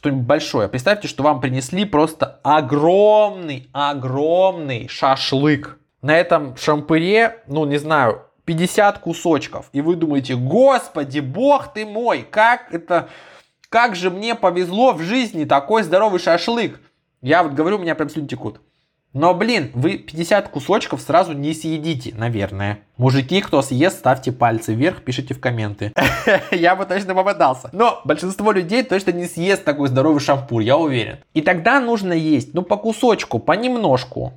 что-нибудь 0.00 0.24
большое. 0.24 0.66
Представьте, 0.66 1.08
что 1.08 1.22
вам 1.22 1.42
принесли 1.42 1.84
просто 1.84 2.40
огромный, 2.42 3.68
огромный 3.74 4.88
шашлык. 4.88 5.78
На 6.00 6.16
этом 6.16 6.56
шампыре, 6.56 7.42
ну 7.46 7.66
не 7.66 7.76
знаю, 7.76 8.22
50 8.46 8.98
кусочков. 9.00 9.68
И 9.74 9.82
вы 9.82 9.96
думаете, 9.96 10.36
господи, 10.36 11.20
бог 11.20 11.74
ты 11.74 11.84
мой, 11.84 12.22
как 12.22 12.72
это, 12.72 13.10
как 13.68 13.94
же 13.94 14.08
мне 14.08 14.34
повезло 14.34 14.94
в 14.94 15.02
жизни 15.02 15.44
такой 15.44 15.82
здоровый 15.82 16.18
шашлык. 16.18 16.80
Я 17.20 17.42
вот 17.42 17.52
говорю, 17.52 17.76
у 17.76 17.80
меня 17.80 17.94
прям 17.94 18.08
слюни 18.08 18.26
текут. 18.26 18.62
Но, 19.12 19.34
блин, 19.34 19.72
вы 19.74 19.98
50 19.98 20.48
кусочков 20.50 21.00
сразу 21.00 21.32
не 21.32 21.52
съедите, 21.52 22.14
наверное. 22.16 22.80
Мужики, 22.96 23.40
кто 23.40 23.60
съест, 23.60 23.98
ставьте 23.98 24.30
пальцы 24.30 24.72
вверх, 24.72 25.02
пишите 25.02 25.34
в 25.34 25.40
комменты. 25.40 25.92
Я 26.52 26.76
бы 26.76 26.86
точно 26.86 27.16
попадался. 27.16 27.70
Но 27.72 28.00
большинство 28.04 28.52
людей 28.52 28.84
точно 28.84 29.10
не 29.10 29.26
съест 29.26 29.64
такой 29.64 29.88
здоровый 29.88 30.20
шампур, 30.20 30.60
я 30.60 30.76
уверен. 30.76 31.18
И 31.34 31.40
тогда 31.40 31.80
нужно 31.80 32.12
есть, 32.12 32.54
ну, 32.54 32.62
по 32.62 32.76
кусочку, 32.76 33.40
понемножку. 33.40 34.34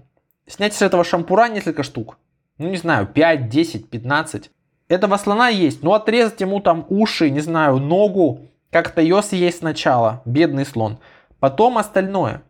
Снять 0.47 0.73
с 0.73 0.81
этого 0.81 1.03
шампура 1.03 1.49
несколько 1.49 1.83
штук. 1.83 2.17
Ну, 2.57 2.67
не 2.69 2.77
знаю, 2.77 3.05
5, 3.05 3.49
10, 3.49 3.89
15. 3.91 4.49
Этого 4.87 5.17
слона 5.17 5.49
есть, 5.49 5.83
ну, 5.83 5.93
отрезать 5.93 6.41
ему 6.41 6.59
там 6.59 6.85
уши, 6.89 7.29
не 7.29 7.41
знаю, 7.41 7.77
ногу. 7.77 8.47
Как-то 8.71 9.01
ее 9.01 9.21
съесть 9.21 9.59
сначала, 9.59 10.23
бедный 10.25 10.65
слон. 10.65 10.97
Потом 11.39 11.77
остальное 11.77 12.41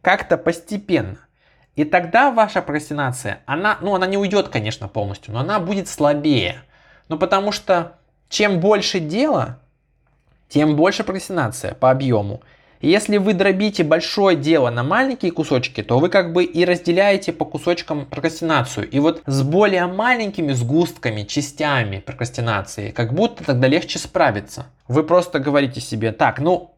как-то 0.00 0.38
постепенно. 0.38 1.18
И 1.76 1.84
тогда 1.84 2.30
ваша 2.30 2.62
прокрастинация, 2.62 3.40
она, 3.46 3.78
ну, 3.82 3.94
она 3.94 4.06
не 4.06 4.16
уйдет, 4.16 4.48
конечно, 4.48 4.88
полностью, 4.88 5.34
но 5.34 5.40
она 5.40 5.60
будет 5.60 5.88
слабее. 5.88 6.62
Ну, 7.08 7.18
потому 7.18 7.52
что 7.52 7.98
чем 8.28 8.60
больше 8.60 8.98
дела, 8.98 9.60
тем 10.48 10.74
больше 10.74 11.04
прокрастинация 11.04 11.74
по 11.74 11.90
объему. 11.90 12.40
И 12.80 12.88
если 12.88 13.18
вы 13.18 13.34
дробите 13.34 13.84
большое 13.84 14.36
дело 14.36 14.70
на 14.70 14.82
маленькие 14.82 15.32
кусочки, 15.32 15.82
то 15.82 15.98
вы 15.98 16.08
как 16.08 16.32
бы 16.32 16.44
и 16.44 16.64
разделяете 16.64 17.32
по 17.32 17.44
кусочкам 17.44 18.06
прокрастинацию. 18.06 18.88
И 18.88 18.98
вот 18.98 19.22
с 19.26 19.42
более 19.42 19.86
маленькими 19.86 20.52
сгустками, 20.52 21.22
частями 21.22 22.00
прокрастинации, 22.00 22.90
как 22.90 23.12
будто 23.12 23.44
тогда 23.44 23.66
легче 23.68 23.98
справиться. 23.98 24.66
Вы 24.88 25.04
просто 25.04 25.40
говорите 25.40 25.80
себе, 25.80 26.12
так, 26.12 26.38
ну, 26.38 26.74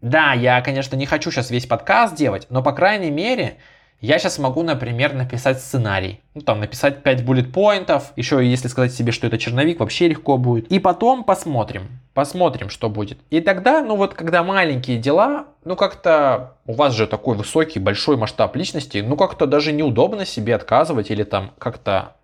да, 0.00 0.34
я, 0.34 0.60
конечно, 0.60 0.96
не 0.96 1.06
хочу 1.06 1.30
сейчас 1.30 1.50
весь 1.50 1.66
подкаст 1.66 2.14
делать, 2.14 2.46
но, 2.50 2.62
по 2.62 2.72
крайней 2.72 3.10
мере, 3.10 3.56
Я 4.00 4.18
сейчас 4.18 4.38
могу, 4.38 4.62
например, 4.62 5.14
написать 5.14 5.60
сценарий. 5.60 6.20
Ну, 6.34 6.42
там, 6.42 6.60
написать 6.60 7.02
5 7.02 7.22
bullet 7.22 7.50
поинтов. 7.50 8.12
Еще, 8.16 8.46
если 8.46 8.68
сказать 8.68 8.92
себе, 8.92 9.12
что 9.12 9.26
это 9.26 9.38
черновик, 9.38 9.80
вообще 9.80 10.08
легко 10.08 10.36
будет. 10.36 10.70
И 10.70 10.78
потом 10.78 11.24
посмотрим. 11.24 12.00
Посмотрим, 12.12 12.68
что 12.68 12.90
будет. 12.90 13.18
И 13.30 13.40
тогда, 13.40 13.82
ну 13.82 13.96
вот, 13.96 14.14
когда 14.14 14.42
маленькие 14.42 14.98
дела, 14.98 15.46
ну 15.64 15.74
как-то 15.74 16.56
у 16.66 16.74
вас 16.74 16.92
же 16.92 17.06
такой 17.06 17.36
высокий, 17.36 17.78
большой 17.78 18.16
масштаб 18.16 18.54
личности, 18.56 18.98
ну 18.98 19.16
как-то 19.16 19.46
даже 19.46 19.72
неудобно 19.72 20.26
себе 20.26 20.54
отказывать 20.54 21.10
или 21.10 21.24
там 21.24 21.52
как-то 21.58 22.16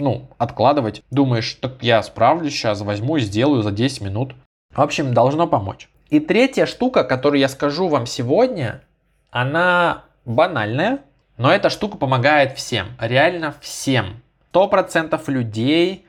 ну, 0.00 0.28
откладывать. 0.38 1.02
Думаешь, 1.10 1.54
так 1.60 1.82
я 1.82 2.02
справлюсь 2.02 2.54
сейчас, 2.54 2.80
возьму 2.80 3.18
и 3.18 3.20
сделаю 3.20 3.62
за 3.62 3.70
10 3.70 4.00
минут. 4.00 4.34
В 4.74 4.80
общем, 4.80 5.14
должно 5.14 5.46
помочь. 5.46 5.88
И 6.08 6.18
третья 6.18 6.66
штука, 6.66 7.04
которую 7.04 7.40
я 7.40 7.48
скажу 7.48 7.88
вам 7.88 8.06
сегодня, 8.06 8.82
она 9.30 10.04
банальная, 10.24 11.02
но 11.36 11.50
эта 11.50 11.70
штука 11.70 11.96
помогает 11.96 12.56
всем, 12.56 12.88
реально 12.98 13.54
всем. 13.60 14.22
100% 14.52 15.22
людей 15.30 16.06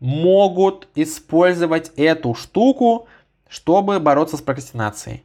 могут 0.00 0.88
использовать 0.94 1.92
эту 1.96 2.34
штуку, 2.34 3.06
чтобы 3.48 4.00
бороться 4.00 4.36
с 4.36 4.42
прокрастинацией. 4.42 5.24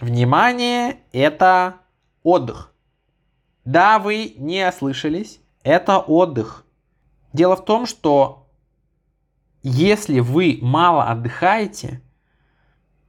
Внимание, 0.00 0.98
это 1.12 1.76
отдых. 2.22 2.72
Да, 3.64 3.98
вы 3.98 4.34
не 4.36 4.66
ослышались, 4.66 5.40
это 5.62 5.98
отдых. 5.98 6.64
Дело 7.32 7.56
в 7.56 7.64
том, 7.64 7.86
что 7.86 8.48
если 9.62 10.20
вы 10.20 10.58
мало 10.62 11.04
отдыхаете, 11.04 12.00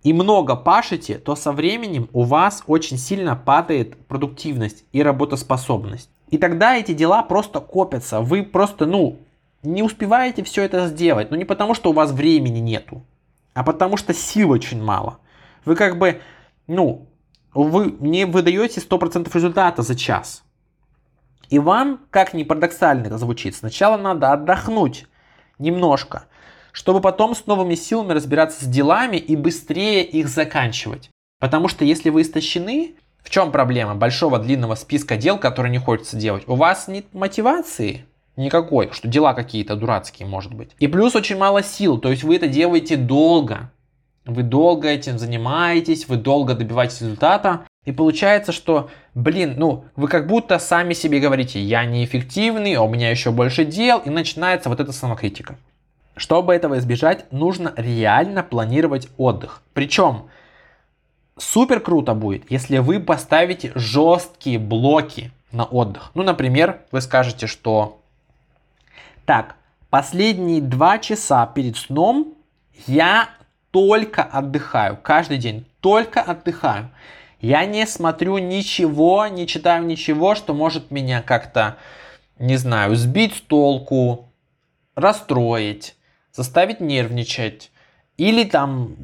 и 0.04 0.14
много 0.14 0.56
пашете, 0.56 1.18
то 1.20 1.36
со 1.36 1.52
временем 1.52 2.10
у 2.14 2.24
вас 2.24 2.64
очень 2.66 2.98
сильно 2.98 3.36
падает 3.36 4.08
продуктивность 4.08 4.84
и 4.92 5.04
работоспособность. 5.04 6.10
И 6.30 6.38
тогда 6.38 6.76
эти 6.76 6.94
дела 6.94 7.22
просто 7.24 7.60
копятся. 7.60 8.22
Вы 8.22 8.44
просто, 8.44 8.86
ну, 8.86 9.20
не 9.64 9.84
успеваете 9.84 10.44
все 10.44 10.64
это 10.64 10.88
сделать. 10.88 11.30
Но 11.30 11.38
не 11.38 11.46
потому, 11.46 11.76
что 11.76 11.92
у 11.92 11.94
вас 11.94 12.12
времени 12.12 12.60
нету, 12.60 13.06
а 13.54 13.64
потому 13.64 13.98
что 13.98 14.14
сил 14.14 14.50
очень 14.52 14.82
мало. 14.82 15.20
Вы 15.66 15.76
как 15.76 16.00
бы, 16.00 16.22
ну, 16.68 17.08
вы 17.54 17.96
не 18.00 18.26
выдаете 18.26 18.82
100% 18.82 19.30
результата 19.34 19.82
за 19.84 19.96
час. 19.96 20.44
И 21.50 21.60
вам, 21.60 22.00
как 22.10 22.34
ни 22.34 22.44
парадоксально 22.44 23.08
это 23.08 23.18
звучит, 23.18 23.56
сначала 23.56 23.98
надо 23.98 24.32
отдохнуть 24.32 25.06
немножко– 25.60 26.26
чтобы 26.72 27.02
потом 27.02 27.36
с 27.36 27.46
новыми 27.46 27.76
силами 27.76 28.14
разбираться 28.14 28.64
с 28.64 28.68
делами 28.68 29.18
и 29.18 29.36
быстрее 29.36 30.04
их 30.04 30.28
заканчивать. 30.28 31.10
Потому 31.40 31.68
что 31.68 31.84
если 31.86 32.10
вы 32.10 32.22
истощены, 32.22 32.96
в 33.24 33.30
чем 33.30 33.52
проблема 33.52 33.96
большого 33.96 34.40
длинного 34.40 34.76
списка 34.76 35.18
дел, 35.18 35.38
которые 35.38 35.72
не 35.72 35.80
хочется 35.80 36.18
делать? 36.18 36.44
У 36.48 36.56
вас 36.56 36.88
нет 36.88 37.06
мотивации 37.14 38.06
никакой, 38.36 38.92
что 38.92 39.08
дела 39.08 39.34
какие-то 39.34 39.76
дурацкие, 39.76 40.28
может 40.28 40.54
быть. 40.54 40.72
И 40.80 40.88
плюс 40.88 41.16
очень 41.16 41.38
мало 41.38 41.64
сил, 41.64 41.98
то 41.98 42.10
есть 42.10 42.24
вы 42.24 42.36
это 42.36 42.48
делаете 42.48 42.98
долго. 42.98 43.72
Вы 44.26 44.44
долго 44.44 44.88
этим 44.88 45.18
занимаетесь, 45.18 46.08
вы 46.08 46.18
долго 46.18 46.54
добиваетесь 46.54 47.02
результата. 47.02 47.62
И 47.86 47.92
получается, 47.92 48.52
что, 48.52 48.92
блин, 49.16 49.56
ну, 49.58 49.86
вы 49.96 50.08
как 50.08 50.28
будто 50.28 50.60
сами 50.60 50.94
себе 50.94 51.20
говорите, 51.20 51.60
я 51.60 51.86
неэффективный, 51.86 52.76
а 52.76 52.84
у 52.84 52.90
меня 52.90 53.10
еще 53.10 53.32
больше 53.32 53.66
дел, 53.66 53.98
и 54.00 54.12
начинается 54.12 54.70
вот 54.70 54.80
эта 54.80 54.92
самокритика. 54.92 55.58
Чтобы 56.16 56.54
этого 56.54 56.78
избежать, 56.80 57.32
нужно 57.32 57.74
реально 57.78 58.44
планировать 58.44 59.08
отдых. 59.18 59.62
Причем 59.74 60.30
супер 61.38 61.80
круто 61.80 62.14
будет, 62.14 62.52
если 62.52 62.80
вы 62.80 63.00
поставите 63.00 63.72
жесткие 63.76 64.60
блоки 64.60 65.32
на 65.52 65.66
отдых. 65.66 66.12
Ну, 66.14 66.24
например, 66.24 66.82
вы 66.92 67.02
скажете, 67.02 67.48
что 67.48 68.02
так, 69.26 69.56
последние 69.90 70.62
два 70.62 71.00
часа 71.00 71.46
перед 71.46 71.78
сном 71.78 72.34
я 72.88 73.30
только 73.72 74.24
отдыхаю, 74.24 74.98
каждый 75.02 75.38
день 75.38 75.66
только 75.80 76.22
отдыхаю. 76.22 76.90
Я 77.40 77.66
не 77.66 77.88
смотрю 77.88 78.38
ничего, 78.38 79.26
не 79.28 79.48
читаю 79.48 79.86
ничего, 79.86 80.36
что 80.36 80.54
может 80.54 80.92
меня 80.92 81.22
как-то, 81.22 81.78
не 82.38 82.58
знаю, 82.58 82.96
сбить 82.96 83.36
с 83.36 83.42
толку, 83.42 84.30
расстроить 84.96 85.96
заставить 86.34 86.80
нервничать, 86.80 87.72
или 88.18 88.44
там 88.44 88.96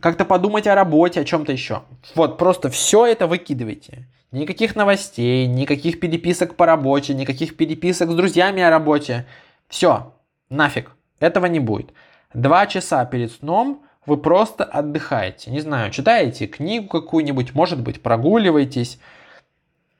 как-то 0.00 0.24
подумать 0.24 0.66
о 0.66 0.74
работе, 0.74 1.20
о 1.20 1.24
чем-то 1.24 1.52
еще. 1.52 1.82
Вот, 2.14 2.38
просто 2.38 2.70
все 2.70 3.06
это 3.06 3.26
выкидывайте. 3.26 4.06
Никаких 4.32 4.76
новостей, 4.76 5.46
никаких 5.46 6.00
переписок 6.00 6.56
по 6.56 6.66
работе, 6.66 7.14
никаких 7.14 7.56
переписок 7.56 8.10
с 8.10 8.14
друзьями 8.14 8.62
о 8.62 8.70
работе. 8.70 9.26
Все, 9.68 10.12
нафиг, 10.50 10.94
этого 11.20 11.46
не 11.46 11.60
будет. 11.60 11.92
Два 12.34 12.66
часа 12.66 13.04
перед 13.06 13.32
сном 13.32 13.82
вы 14.04 14.16
просто 14.16 14.64
отдыхаете. 14.64 15.50
Не 15.50 15.60
знаю, 15.60 15.90
читаете 15.90 16.46
книгу 16.46 16.88
какую-нибудь, 16.88 17.54
может 17.54 17.80
быть, 17.80 18.02
прогуливаетесь. 18.02 18.98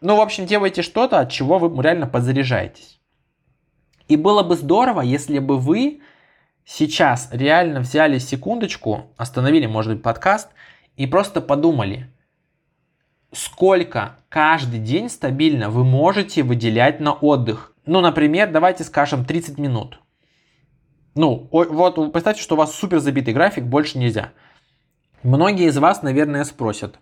Ну, 0.00 0.16
в 0.16 0.20
общем, 0.20 0.46
делайте 0.46 0.82
что-то, 0.82 1.20
от 1.20 1.30
чего 1.30 1.58
вы 1.58 1.82
реально 1.82 2.06
подзаряжаетесь. 2.06 3.00
И 4.08 4.16
было 4.16 4.42
бы 4.42 4.56
здорово, 4.56 5.00
если 5.00 5.38
бы 5.38 5.58
вы 5.58 6.00
сейчас 6.66 7.28
реально 7.32 7.80
взяли 7.80 8.18
секундочку, 8.18 9.06
остановили, 9.16 9.64
может 9.64 9.94
быть, 9.94 10.02
подкаст 10.02 10.50
и 10.96 11.06
просто 11.06 11.40
подумали, 11.40 12.10
сколько 13.32 14.16
каждый 14.28 14.80
день 14.80 15.08
стабильно 15.08 15.70
вы 15.70 15.84
можете 15.84 16.42
выделять 16.42 17.00
на 17.00 17.12
отдых. 17.12 17.72
Ну, 17.86 18.00
например, 18.00 18.50
давайте 18.50 18.84
скажем 18.84 19.24
30 19.24 19.58
минут. 19.58 20.00
Ну, 21.14 21.48
вот 21.50 22.12
представьте, 22.12 22.42
что 22.42 22.56
у 22.56 22.58
вас 22.58 22.74
супер 22.74 22.98
забитый 22.98 23.32
график, 23.32 23.64
больше 23.64 23.98
нельзя. 23.98 24.32
Многие 25.22 25.68
из 25.68 25.78
вас, 25.78 26.02
наверное, 26.02 26.44
спросят, 26.44 26.98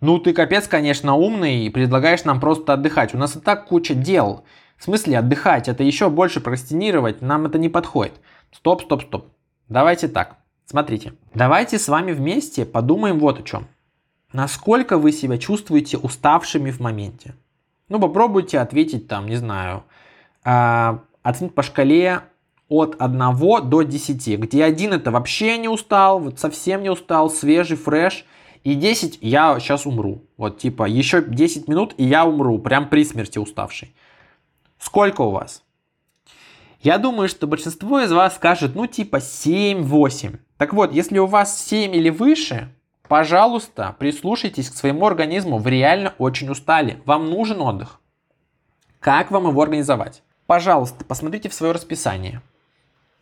ну 0.00 0.18
ты 0.18 0.32
капец, 0.32 0.66
конечно, 0.66 1.14
умный 1.14 1.64
и 1.64 1.70
предлагаешь 1.70 2.24
нам 2.24 2.40
просто 2.40 2.72
отдыхать. 2.72 3.14
У 3.14 3.18
нас 3.18 3.36
и 3.36 3.40
так 3.40 3.66
куча 3.66 3.94
дел. 3.94 4.44
В 4.76 4.84
смысле 4.84 5.18
отдыхать? 5.18 5.68
Это 5.68 5.84
еще 5.84 6.10
больше 6.10 6.40
прокрастинировать, 6.40 7.22
нам 7.22 7.46
это 7.46 7.58
не 7.58 7.68
подходит. 7.68 8.14
Стоп, 8.54 8.82
стоп, 8.82 9.02
стоп. 9.02 9.26
Давайте 9.68 10.08
так. 10.08 10.38
Смотрите. 10.64 11.12
Давайте 11.34 11.78
с 11.78 11.88
вами 11.88 12.12
вместе 12.12 12.64
подумаем 12.64 13.18
вот 13.18 13.40
о 13.40 13.42
чем. 13.42 13.66
Насколько 14.32 14.96
вы 14.96 15.12
себя 15.12 15.38
чувствуете 15.38 15.98
уставшими 15.98 16.70
в 16.70 16.80
моменте? 16.80 17.34
Ну, 17.88 18.00
попробуйте 18.00 18.60
ответить 18.60 19.08
там, 19.08 19.26
не 19.26 19.36
знаю, 19.36 19.84
э, 20.44 20.98
оценить 21.22 21.54
по 21.54 21.62
шкале 21.62 22.22
от 22.68 22.96
1 22.98 23.68
до 23.68 23.82
10, 23.82 24.38
где 24.38 24.64
1 24.64 24.92
это 24.92 25.10
вообще 25.10 25.58
не 25.58 25.68
устал, 25.68 26.20
вот 26.20 26.38
совсем 26.38 26.82
не 26.82 26.90
устал, 26.90 27.30
свежий, 27.30 27.76
фреш, 27.76 28.24
и 28.62 28.74
10 28.74 29.18
я 29.20 29.58
сейчас 29.60 29.84
умру. 29.84 30.22
Вот 30.36 30.58
типа 30.58 30.84
еще 30.88 31.22
10 31.22 31.68
минут 31.68 31.94
и 31.98 32.04
я 32.04 32.24
умру, 32.24 32.58
прям 32.58 32.88
при 32.88 33.04
смерти 33.04 33.38
уставший. 33.38 33.94
Сколько 34.78 35.22
у 35.22 35.30
вас? 35.30 35.63
Я 36.84 36.98
думаю, 36.98 37.30
что 37.30 37.46
большинство 37.46 38.00
из 38.00 38.12
вас 38.12 38.34
скажет, 38.34 38.74
ну 38.74 38.86
типа 38.86 39.16
7-8. 39.16 40.38
Так 40.58 40.74
вот, 40.74 40.92
если 40.92 41.16
у 41.16 41.24
вас 41.24 41.58
7 41.66 41.96
или 41.96 42.10
выше, 42.10 42.68
пожалуйста, 43.08 43.96
прислушайтесь 43.98 44.68
к 44.68 44.76
своему 44.76 45.06
организму, 45.06 45.56
вы 45.56 45.70
реально 45.70 46.12
очень 46.18 46.50
устали, 46.50 47.00
вам 47.06 47.30
нужен 47.30 47.62
отдых. 47.62 48.00
Как 49.00 49.30
вам 49.30 49.48
его 49.48 49.62
организовать? 49.62 50.22
Пожалуйста, 50.46 51.06
посмотрите 51.06 51.48
в 51.48 51.54
свое 51.54 51.72
расписание. 51.72 52.42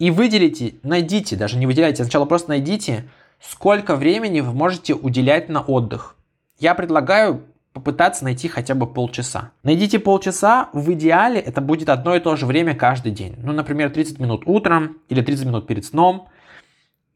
И 0.01 0.11
выделите, 0.11 0.75
найдите, 0.83 1.37
даже 1.37 1.57
не 1.57 1.67
выделяйте, 1.67 2.03
сначала 2.03 2.25
просто 2.25 2.49
найдите, 2.49 3.09
сколько 3.39 3.95
времени 3.95 4.41
вы 4.41 4.53
можете 4.53 4.95
уделять 4.95 5.49
на 5.49 5.61
отдых. 5.61 6.17
Я 6.59 6.75
предлагаю 6.75 7.45
попытаться 7.73 8.25
найти 8.25 8.49
хотя 8.49 8.75
бы 8.75 8.87
полчаса. 8.87 9.53
Найдите 9.63 9.99
полчаса, 9.99 10.69
в 10.73 10.93
идеале 10.93 11.41
это 11.41 11.61
будет 11.61 11.89
одно 11.89 12.15
и 12.15 12.21
то 12.21 12.37
же 12.37 12.47
время 12.47 12.75
каждый 12.75 13.13
день. 13.13 13.35
Ну, 13.39 13.53
например, 13.53 13.91
30 13.91 14.19
минут 14.19 14.43
утром 14.47 14.99
или 15.09 15.23
30 15.23 15.47
минут 15.47 15.67
перед 15.67 15.85
сном. 15.85 16.29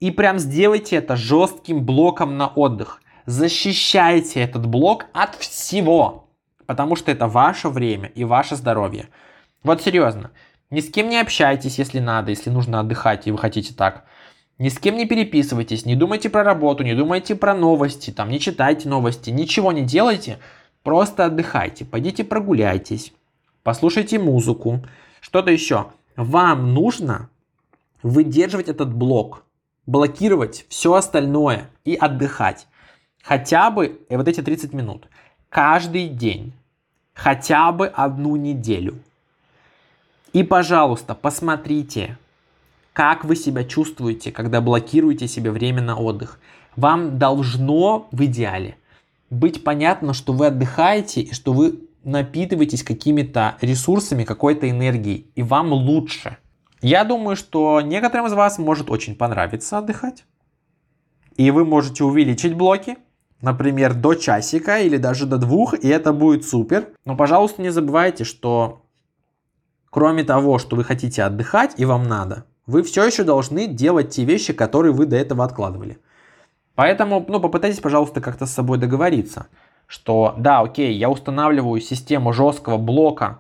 И 0.01 0.11
прям 0.11 0.39
сделайте 0.39 0.97
это 0.97 1.17
жестким 1.17 1.85
блоком 1.85 2.37
на 2.37 2.49
отдых. 2.49 3.01
Защищайте 3.27 4.41
этот 4.41 4.67
блок 4.67 5.07
от 5.13 5.35
всего, 5.35 6.29
потому 6.67 6.97
что 6.97 7.11
это 7.11 7.27
ваше 7.27 7.69
время 7.69 8.09
и 8.09 8.25
ваше 8.25 8.57
здоровье. 8.57 9.09
Вот 9.63 9.83
серьезно, 9.83 10.31
ни 10.71 10.81
с 10.81 10.91
кем 10.91 11.09
не 11.09 11.19
общайтесь, 11.19 11.79
если 11.79 11.99
надо, 11.99 12.31
если 12.31 12.51
нужно 12.51 12.81
отдыхать 12.81 13.27
и 13.27 13.33
вы 13.33 13.39
хотите 13.39 13.75
так. 13.75 14.05
Ни 14.59 14.71
с 14.71 14.79
кем 14.79 14.97
не 14.97 15.07
переписывайтесь, 15.07 15.85
не 15.85 15.97
думайте 15.97 16.31
про 16.31 16.43
работу, 16.43 16.83
не 16.83 16.95
думайте 16.95 17.35
про 17.35 17.55
новости, 17.55 18.11
там, 18.11 18.31
не 18.31 18.41
читайте 18.41 18.89
новости, 18.89 19.29
ничего 19.29 19.71
не 19.71 19.83
делайте, 19.83 20.39
просто 20.83 21.27
отдыхайте, 21.27 21.85
пойдите 21.85 22.25
прогуляйтесь, 22.25 23.13
послушайте 23.63 24.19
музыку, 24.19 24.83
что-то 25.21 25.51
еще. 25.51 25.89
Вам 26.17 26.73
нужно 26.73 27.29
выдерживать 28.03 28.69
этот 28.69 28.95
блок, 28.95 29.45
блокировать 29.85 30.65
все 30.71 30.95
остальное 30.95 31.69
и 31.85 31.95
отдыхать. 31.95 32.67
Хотя 33.23 33.71
бы 33.71 34.01
э, 34.09 34.17
вот 34.17 34.29
эти 34.29 34.41
30 34.41 34.73
минут. 34.73 35.09
Каждый 35.49 36.09
день. 36.09 36.53
Хотя 37.13 37.73
бы 37.73 37.89
одну 37.89 38.37
неделю. 38.37 38.99
И, 40.33 40.43
пожалуйста, 40.43 41.15
посмотрите, 41.15 42.19
как 42.97 43.27
вы 43.27 43.37
себя 43.37 43.63
чувствуете, 43.63 44.33
когда 44.33 44.63
блокируете 44.63 45.29
себе 45.29 45.51
время 45.51 45.83
на 45.83 45.99
отдых. 45.99 46.41
Вам 46.77 47.19
должно 47.19 48.09
в 48.11 48.25
идеале 48.25 48.79
быть 49.29 49.63
понятно, 49.63 50.15
что 50.15 50.33
вы 50.33 50.47
отдыхаете 50.47 51.21
и 51.21 51.35
что 51.35 51.53
вы 51.53 51.81
напитываетесь 52.05 52.83
какими-то 52.83 53.59
ресурсами, 53.61 54.25
какой-то 54.25 54.71
энергией, 54.71 55.27
и 55.35 55.43
вам 55.43 55.75
лучше. 55.75 56.39
Я 56.81 57.05
думаю, 57.05 57.37
что 57.37 57.83
некоторым 57.83 58.29
из 58.29 58.33
вас 58.33 58.57
может 58.57 58.91
очень 58.91 59.15
понравиться 59.15 59.77
отдыхать. 59.77 60.25
И 61.37 61.51
вы 61.51 61.67
можете 61.67 62.03
увеличить 62.03 62.55
блоки, 62.55 62.97
например, 63.43 63.93
до 63.93 64.15
часика 64.15 64.79
или 64.79 64.97
даже 64.97 65.27
до 65.27 65.37
двух, 65.37 65.75
и 65.75 65.87
это 65.87 66.15
будет 66.15 66.47
супер. 66.47 66.89
Но, 67.05 67.15
пожалуйста, 67.15 67.61
не 67.61 67.69
забывайте, 67.69 68.25
что 68.25 68.87
кроме 69.91 70.25
того, 70.25 70.59
что 70.59 70.77
вы 70.77 70.85
хотите 70.85 71.25
отдыхать 71.25 71.75
и 71.77 71.85
вам 71.85 72.05
надо, 72.05 72.47
вы 72.67 72.83
все 72.83 73.05
еще 73.05 73.23
должны 73.23 73.67
делать 73.67 74.11
те 74.11 74.25
вещи, 74.25 74.53
которые 74.53 74.93
вы 74.93 75.07
до 75.07 75.17
этого 75.17 75.45
откладывали. 75.45 75.99
Поэтому, 76.75 77.25
ну, 77.27 77.41
попытайтесь, 77.41 77.81
пожалуйста, 77.81 78.21
как-то 78.21 78.47
с 78.47 78.53
собой 78.53 78.79
договориться, 78.79 79.47
что, 79.87 80.35
да, 80.37 80.61
окей, 80.61 80.95
я 80.95 81.09
устанавливаю 81.09 81.81
систему 81.81 82.33
жесткого 82.33 82.77
блока 82.77 83.39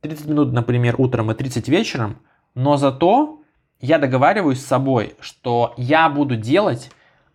30 0.00 0.26
минут, 0.26 0.52
например, 0.52 0.94
утром 0.98 1.30
и 1.30 1.34
30 1.34 1.68
вечером, 1.68 2.18
но 2.54 2.76
зато 2.76 3.40
я 3.80 3.98
договариваюсь 3.98 4.60
с 4.60 4.66
собой, 4.66 5.14
что 5.20 5.74
я 5.76 6.08
буду 6.08 6.36
делать 6.36 6.90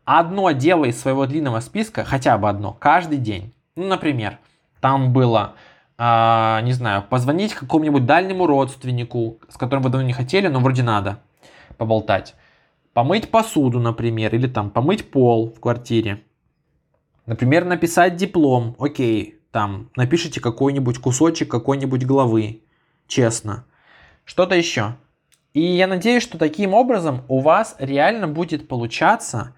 одно 0.06 0.52
дело 0.52 0.86
из 0.86 1.00
своего 1.00 1.26
длинного 1.26 1.62
списка, 1.62 2.04
хотя 2.04 2.38
бы 2.38 2.50
одно, 2.50 2.74
каждый 2.74 3.18
день. 3.18 3.54
Ну, 3.76 3.88
например, 3.88 4.38
там 4.82 5.14
было, 5.14 5.54
э, 5.98 6.60
не 6.64 6.74
знаю, 6.74 7.04
позвонить 7.10 7.54
какому-нибудь 7.54 8.06
дальнему 8.06 8.48
родственнику, 8.48 9.40
с 9.50 9.58
которым 9.58 9.84
вы 9.84 9.90
давно 9.90 10.06
не 10.08 10.14
хотели, 10.14 10.48
но 10.48 10.60
вроде 10.60 10.84
надо 10.84 11.20
поболтать. 11.78 12.36
Помыть 12.94 13.32
посуду, 13.32 13.80
например, 13.80 14.34
или 14.36 14.48
там 14.48 14.70
помыть 14.70 15.10
пол 15.10 15.54
в 15.54 15.60
квартире. 15.60 16.24
Например, 17.26 17.66
написать 17.66 18.16
диплом. 18.16 18.76
Окей, 18.80 19.40
там 19.52 19.90
напишите 19.96 20.42
какой-нибудь 20.42 21.00
кусочек 21.00 21.50
какой-нибудь 21.50 22.06
главы. 22.06 22.64
Честно. 23.08 23.66
Что-то 24.26 24.56
еще. 24.56 24.96
И 25.54 25.62
я 25.62 25.88
надеюсь, 25.88 26.24
что 26.24 26.38
таким 26.38 26.74
образом 26.74 27.24
у 27.28 27.40
вас 27.40 27.76
реально 27.80 28.28
будет 28.28 28.68
получаться 28.68 29.56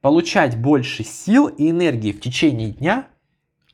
получать 0.00 0.56
больше 0.56 1.04
сил 1.04 1.48
и 1.48 1.70
энергии 1.70 2.12
в 2.12 2.20
течение 2.20 2.70
дня, 2.70 3.08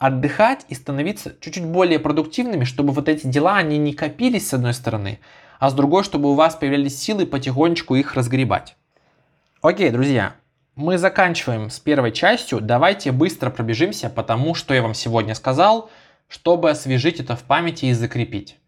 отдыхать 0.05 0.67
и 0.69 0.75
становиться 0.75 1.35
чуть-чуть 1.40 1.64
более 1.64 1.99
продуктивными, 1.99 2.64
чтобы 2.64 2.93
вот 2.93 3.09
эти 3.09 3.27
дела, 3.27 3.57
они 3.57 3.79
не 3.79 3.95
копились 3.95 4.47
с 4.47 4.53
одной 4.53 4.75
стороны, 4.75 5.19
а 5.59 5.71
с 5.71 5.73
другой, 5.73 6.05
чтобы 6.05 6.31
у 6.31 6.35
вас 6.35 6.57
появлялись 6.57 7.01
силы 7.01 7.25
потихонечку 7.25 7.95
их 7.95 8.12
разгребать. 8.14 8.77
Окей, 9.62 9.88
друзья, 9.88 10.35
мы 10.75 10.99
заканчиваем 10.99 11.71
с 11.71 11.81
первой 11.81 12.12
частью. 12.12 12.61
Давайте 12.61 13.12
быстро 13.12 13.49
пробежимся 13.49 14.11
по 14.11 14.23
тому, 14.23 14.55
что 14.55 14.75
я 14.75 14.83
вам 14.83 14.93
сегодня 14.93 15.35
сказал, 15.35 15.88
чтобы 16.29 16.69
освежить 16.69 17.19
это 17.21 17.35
в 17.35 17.45
памяти 17.45 17.87
и 17.87 17.95
закрепить. 17.95 18.59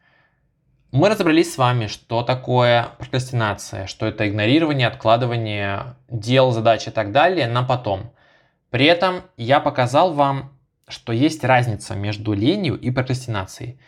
Мы 0.90 1.10
разобрались 1.10 1.52
с 1.52 1.58
вами, 1.58 1.88
что 1.88 2.22
такое 2.22 2.88
прокрастинация, 2.96 3.86
что 3.86 4.06
это 4.06 4.26
игнорирование, 4.26 4.86
откладывание 4.86 5.96
дел, 6.08 6.50
задач 6.52 6.88
и 6.88 6.90
так 6.90 7.12
далее 7.12 7.46
на 7.46 7.62
потом. 7.62 8.14
При 8.70 8.86
этом 8.86 9.20
я 9.36 9.60
показал 9.60 10.14
вам, 10.14 10.55
что 10.88 11.12
есть 11.12 11.44
разница 11.44 11.94
между 11.94 12.32
ленью 12.32 12.78
и 12.78 12.90
прокрастинацией. 12.90 13.78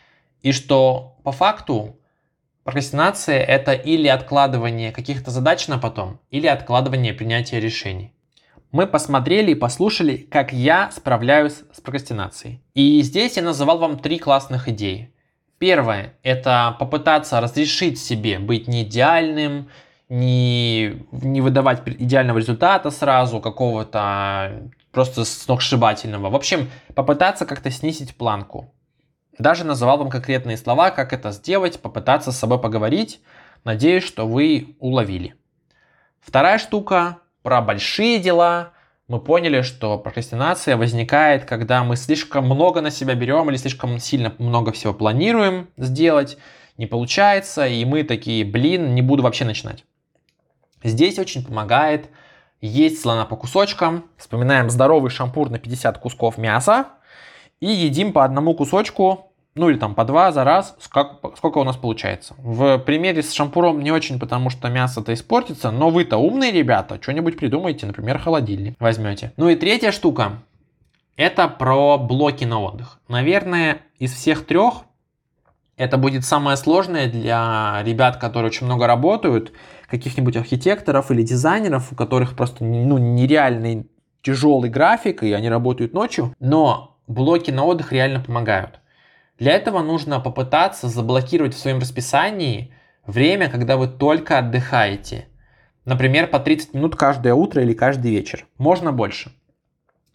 И 0.42 0.52
что 0.52 1.16
по 1.22 1.32
факту 1.32 1.98
прокрастинация 2.64 3.40
это 3.40 3.72
или 3.72 4.08
откладывание 4.08 4.92
каких-то 4.92 5.30
задач 5.30 5.68
на 5.68 5.78
потом, 5.78 6.20
или 6.30 6.46
откладывание 6.46 7.14
принятия 7.14 7.61
решений. 7.61 8.12
Мы 8.70 8.87
посмотрели 8.87 9.52
и 9.52 9.54
послушали, 9.54 10.18
как 10.18 10.52
я 10.52 10.90
справляюсь 10.90 11.62
с 11.72 11.80
прокрастинацией. 11.80 12.61
И 12.74 13.00
здесь 13.00 13.37
я 13.37 13.42
называл 13.42 13.78
вам 13.78 13.98
три 13.98 14.18
классных 14.18 14.68
идеи. 14.68 15.14
Первое– 15.58 16.14
это 16.22 16.76
попытаться 16.78 17.40
разрешить 17.40 17.98
себе 17.98 18.38
быть 18.38 18.68
не 18.68 18.82
идеальным, 18.82 19.70
не, 20.08 21.04
не 21.12 21.40
выдавать 21.40 21.82
идеального 21.86 22.38
результата 22.38 22.90
сразу, 22.90 23.40
какого-то 23.40 24.70
просто 24.90 25.24
сногсшибательного. 25.24 26.30
В 26.30 26.34
общем, 26.34 26.70
попытаться 26.94 27.46
как-то 27.46 27.70
снизить 27.70 28.16
планку. 28.16 28.72
Даже 29.38 29.64
называл 29.64 29.98
вам 29.98 30.10
конкретные 30.10 30.56
слова, 30.56 30.90
как 30.90 31.12
это 31.12 31.30
сделать, 31.30 31.80
попытаться 31.80 32.32
с 32.32 32.38
собой 32.38 32.60
поговорить. 32.60 33.20
Надеюсь, 33.64 34.04
что 34.04 34.26
вы 34.26 34.76
уловили. 34.80 35.34
Вторая 36.20 36.58
штука 36.58 37.18
про 37.42 37.60
большие 37.60 38.18
дела– 38.18 38.72
мы 39.08 39.20
поняли, 39.20 39.62
что 39.62 39.96
прокрастинация 39.98 40.76
возникает, 40.76 41.46
когда 41.46 41.82
мы 41.82 41.96
слишком 41.96 42.44
много 42.44 42.82
на 42.82 42.90
себя 42.90 43.14
берем 43.14 43.48
или 43.48 43.56
слишком 43.56 43.98
сильно 43.98 44.34
много 44.38 44.70
всего 44.72 44.92
планируем 44.92 45.68
сделать, 45.78 46.36
не 46.76 46.84
получается, 46.84 47.66
и 47.66 47.86
мы 47.86 48.04
такие, 48.04 48.44
блин, 48.44 48.94
не 48.94 49.00
буду 49.00 49.22
вообще 49.22 49.46
начинать. 49.46 49.84
Здесь 50.82 51.18
очень 51.18 51.44
помогает 51.44 52.08
есть 52.60 53.00
слона 53.00 53.24
по 53.24 53.36
кусочкам, 53.36 54.04
вспоминаем 54.16 54.70
здоровый 54.70 55.10
шампур 55.10 55.50
на 55.50 55.58
50 55.58 55.98
кусков 55.98 56.38
мяса 56.38 56.88
и 57.60 57.66
едим 57.66 58.12
по 58.12 58.24
одному 58.24 58.54
кусочку 58.54 59.28
ну 59.58 59.68
или 59.68 59.76
там 59.76 59.94
по 59.94 60.04
два 60.04 60.32
за 60.32 60.44
раз, 60.44 60.76
сколько, 60.78 61.58
у 61.58 61.64
нас 61.64 61.76
получается. 61.76 62.34
В 62.38 62.78
примере 62.78 63.22
с 63.22 63.32
шампуром 63.32 63.82
не 63.82 63.90
очень, 63.90 64.18
потому 64.18 64.50
что 64.50 64.68
мясо-то 64.68 65.12
испортится, 65.12 65.70
но 65.70 65.90
вы-то 65.90 66.16
умные 66.16 66.52
ребята, 66.52 66.98
что-нибудь 67.02 67.36
придумайте, 67.36 67.84
например, 67.86 68.18
холодильник 68.18 68.76
возьмете. 68.78 69.32
Ну 69.36 69.48
и 69.48 69.56
третья 69.56 69.90
штука, 69.90 70.42
это 71.16 71.48
про 71.48 71.98
блоки 71.98 72.44
на 72.44 72.60
отдых. 72.60 73.00
Наверное, 73.08 73.82
из 73.98 74.14
всех 74.14 74.46
трех 74.46 74.84
это 75.78 75.96
будет 75.96 76.24
самое 76.24 76.56
сложное 76.56 77.08
для 77.08 77.80
ребят, 77.84 78.16
которые 78.16 78.50
очень 78.50 78.66
много 78.66 78.86
работают, 78.86 79.52
каких-нибудь 79.88 80.36
архитекторов 80.36 81.10
или 81.10 81.22
дизайнеров, 81.22 81.92
у 81.92 81.94
которых 81.94 82.36
просто 82.36 82.64
ну, 82.64 82.98
нереальный 82.98 83.88
тяжелый 84.20 84.68
график, 84.68 85.22
и 85.22 85.32
они 85.32 85.48
работают 85.48 85.94
ночью. 85.94 86.34
Но 86.40 86.98
блоки 87.06 87.52
на 87.52 87.64
отдых 87.64 87.92
реально 87.92 88.20
помогают. 88.20 88.80
Для 89.38 89.52
этого 89.52 89.80
нужно 89.82 90.18
попытаться 90.18 90.88
заблокировать 90.88 91.54
в 91.54 91.58
своем 91.58 91.78
расписании 91.78 92.74
время, 93.06 93.48
когда 93.48 93.76
вы 93.76 93.86
только 93.86 94.38
отдыхаете. 94.38 95.28
Например, 95.84 96.26
по 96.26 96.40
30 96.40 96.74
минут 96.74 96.96
каждое 96.96 97.34
утро 97.34 97.62
или 97.62 97.72
каждый 97.72 98.10
вечер. 98.10 98.46
Можно 98.58 98.92
больше. 98.92 99.32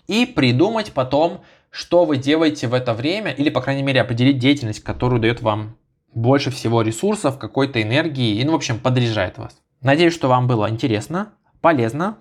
И 0.08 0.26
придумать 0.26 0.92
потом, 0.92 1.42
что 1.74 2.06
вы 2.06 2.18
делаете 2.18 2.68
в 2.68 2.76
это 2.76 2.94
время, 2.94 3.32
или, 3.32 3.50
по 3.50 3.60
крайней 3.60 3.82
мере, 3.82 4.00
определить 4.00 4.38
деятельность, 4.38 4.84
которая 4.84 5.20
дает 5.20 5.42
вам 5.42 5.76
больше 6.14 6.52
всего 6.52 6.84
ресурсов, 6.84 7.40
какой-то 7.40 7.82
энергии, 7.82 8.40
и, 8.40 8.44
ну, 8.44 8.52
в 8.52 8.56
общем, 8.56 8.78
подряжает 8.80 9.40
вас. 9.40 9.60
Надеюсь, 9.82 10.14
что 10.14 10.28
вам 10.28 10.48
было 10.48 10.70
интересно, 10.70 11.34
полезно. 11.62 12.20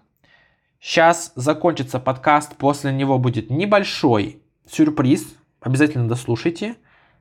Сейчас 0.80 1.32
закончится 1.36 2.00
подкаст, 2.00 2.56
после 2.56 2.92
него 2.92 3.18
будет 3.18 3.50
небольшой 3.50 4.42
сюрприз. 4.66 5.34
Обязательно 5.60 6.08
дослушайте. 6.08 6.76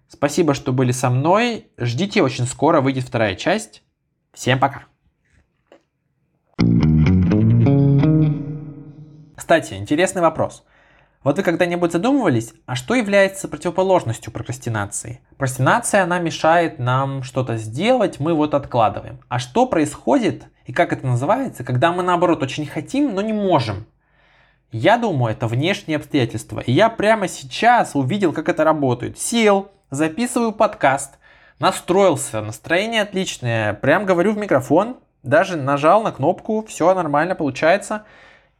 Спасибо, 0.07 0.53
что 0.53 0.71
были 0.71 0.93
со 0.93 1.09
мной. 1.09 1.67
Ждите, 1.77 2.23
очень 2.23 2.45
скоро 2.45 2.79
выйдет 2.79 3.03
вторая 3.03 3.35
часть. 3.35 3.83
Всем 4.33 4.57
пока. 4.57 4.85
Кстати, 9.35 9.73
интересный 9.73 10.21
вопрос. 10.21 10.63
Вот 11.23 11.37
вы 11.37 11.43
когда-нибудь 11.43 11.91
задумывались, 11.91 12.53
а 12.65 12.75
что 12.75 12.95
является 12.95 13.47
противоположностью 13.47 14.33
прокрастинации? 14.33 15.19
Прокрастинация, 15.37 16.01
она 16.01 16.17
мешает 16.17 16.79
нам 16.79 17.21
что-то 17.21 17.57
сделать, 17.57 18.19
мы 18.19 18.33
вот 18.33 18.55
откладываем. 18.55 19.19
А 19.29 19.37
что 19.37 19.67
происходит 19.67 20.45
и 20.65 20.73
как 20.73 20.93
это 20.93 21.05
называется, 21.05 21.63
когда 21.63 21.91
мы 21.91 22.01
наоборот 22.01 22.41
очень 22.41 22.65
хотим, 22.65 23.13
но 23.13 23.21
не 23.21 23.33
можем? 23.33 23.85
Я 24.71 24.97
думаю, 24.97 25.33
это 25.33 25.45
внешние 25.45 25.97
обстоятельства. 25.97 26.61
И 26.61 26.71
я 26.71 26.89
прямо 26.89 27.27
сейчас 27.27 27.91
увидел, 27.93 28.33
как 28.33 28.49
это 28.49 28.63
работает. 28.63 29.19
Сел, 29.19 29.69
записываю 29.91 30.53
подкаст, 30.53 31.19
настроился, 31.59 32.41
настроение 32.41 33.03
отличное, 33.03 33.73
прям 33.73 34.05
говорю 34.05 34.31
в 34.31 34.37
микрофон, 34.37 34.97
даже 35.21 35.55
нажал 35.55 36.01
на 36.01 36.11
кнопку, 36.11 36.65
все 36.67 36.91
нормально 36.95 37.35
получается. 37.35 38.05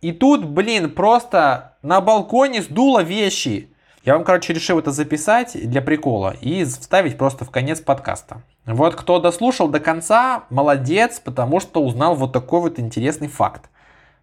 И 0.02 0.12
тут, 0.12 0.46
блин, 0.46 0.90
просто 0.90 1.78
на 1.84 2.02
балконе 2.02 2.64
сдуло 2.64 3.04
вещи. 3.04 3.70
Я 4.04 4.16
вам, 4.16 4.24
короче, 4.24 4.52
решил 4.52 4.80
это 4.80 4.92
записать 4.92 5.56
для 5.70 5.80
прикола 5.80 6.36
и 6.42 6.66
вставить 6.66 7.20
просто 7.20 7.46
в 7.46 7.52
конец 7.52 7.82
подкаста. 7.82 8.42
Вот 8.66 8.96
кто 8.96 9.20
дослушал 9.20 9.68
до 9.68 9.80
конца, 9.80 10.46
молодец, 10.50 11.20
потому 11.20 11.60
что 11.60 11.84
узнал 11.84 12.16
вот 12.16 12.34
такой 12.34 12.62
вот 12.62 12.80
интересный 12.80 13.28
факт, 13.28 13.70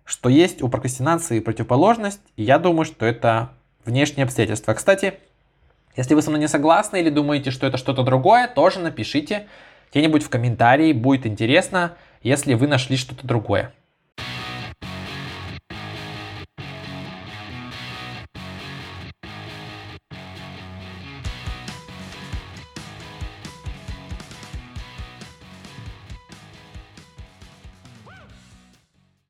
что 0.05 0.29
есть 0.29 0.62
у 0.62 0.69
прокрастинации 0.69 1.38
противоположность, 1.38 2.23
и 2.35 2.43
я 2.43 2.59
думаю, 2.59 2.85
что 2.85 3.07
это 3.07 3.51
внешние 3.85 4.25
обстоятельства. 4.25 4.75
Кстати, 4.75 5.14
Если 5.97 6.14
вы 6.14 6.23
со 6.23 6.31
мной 6.31 6.41
не 6.41 6.49
согласны 6.49 7.01
или 7.01 7.11
думаете, 7.11 7.51
что 7.51 7.67
это 7.67 7.77
что-то 7.77 8.05
другое, 8.05 8.47
тоже 8.47 8.79
напишите 8.79 9.49
где-нибудь 9.91 10.23
в 10.23 10.29
комментарии, 10.29 10.93
будет 10.93 11.27
интересно, 11.27 11.97
если 12.23 12.55
вы 12.55 12.69
нашли 12.69 12.97
что-то 12.97 13.27
другое. 13.27 13.73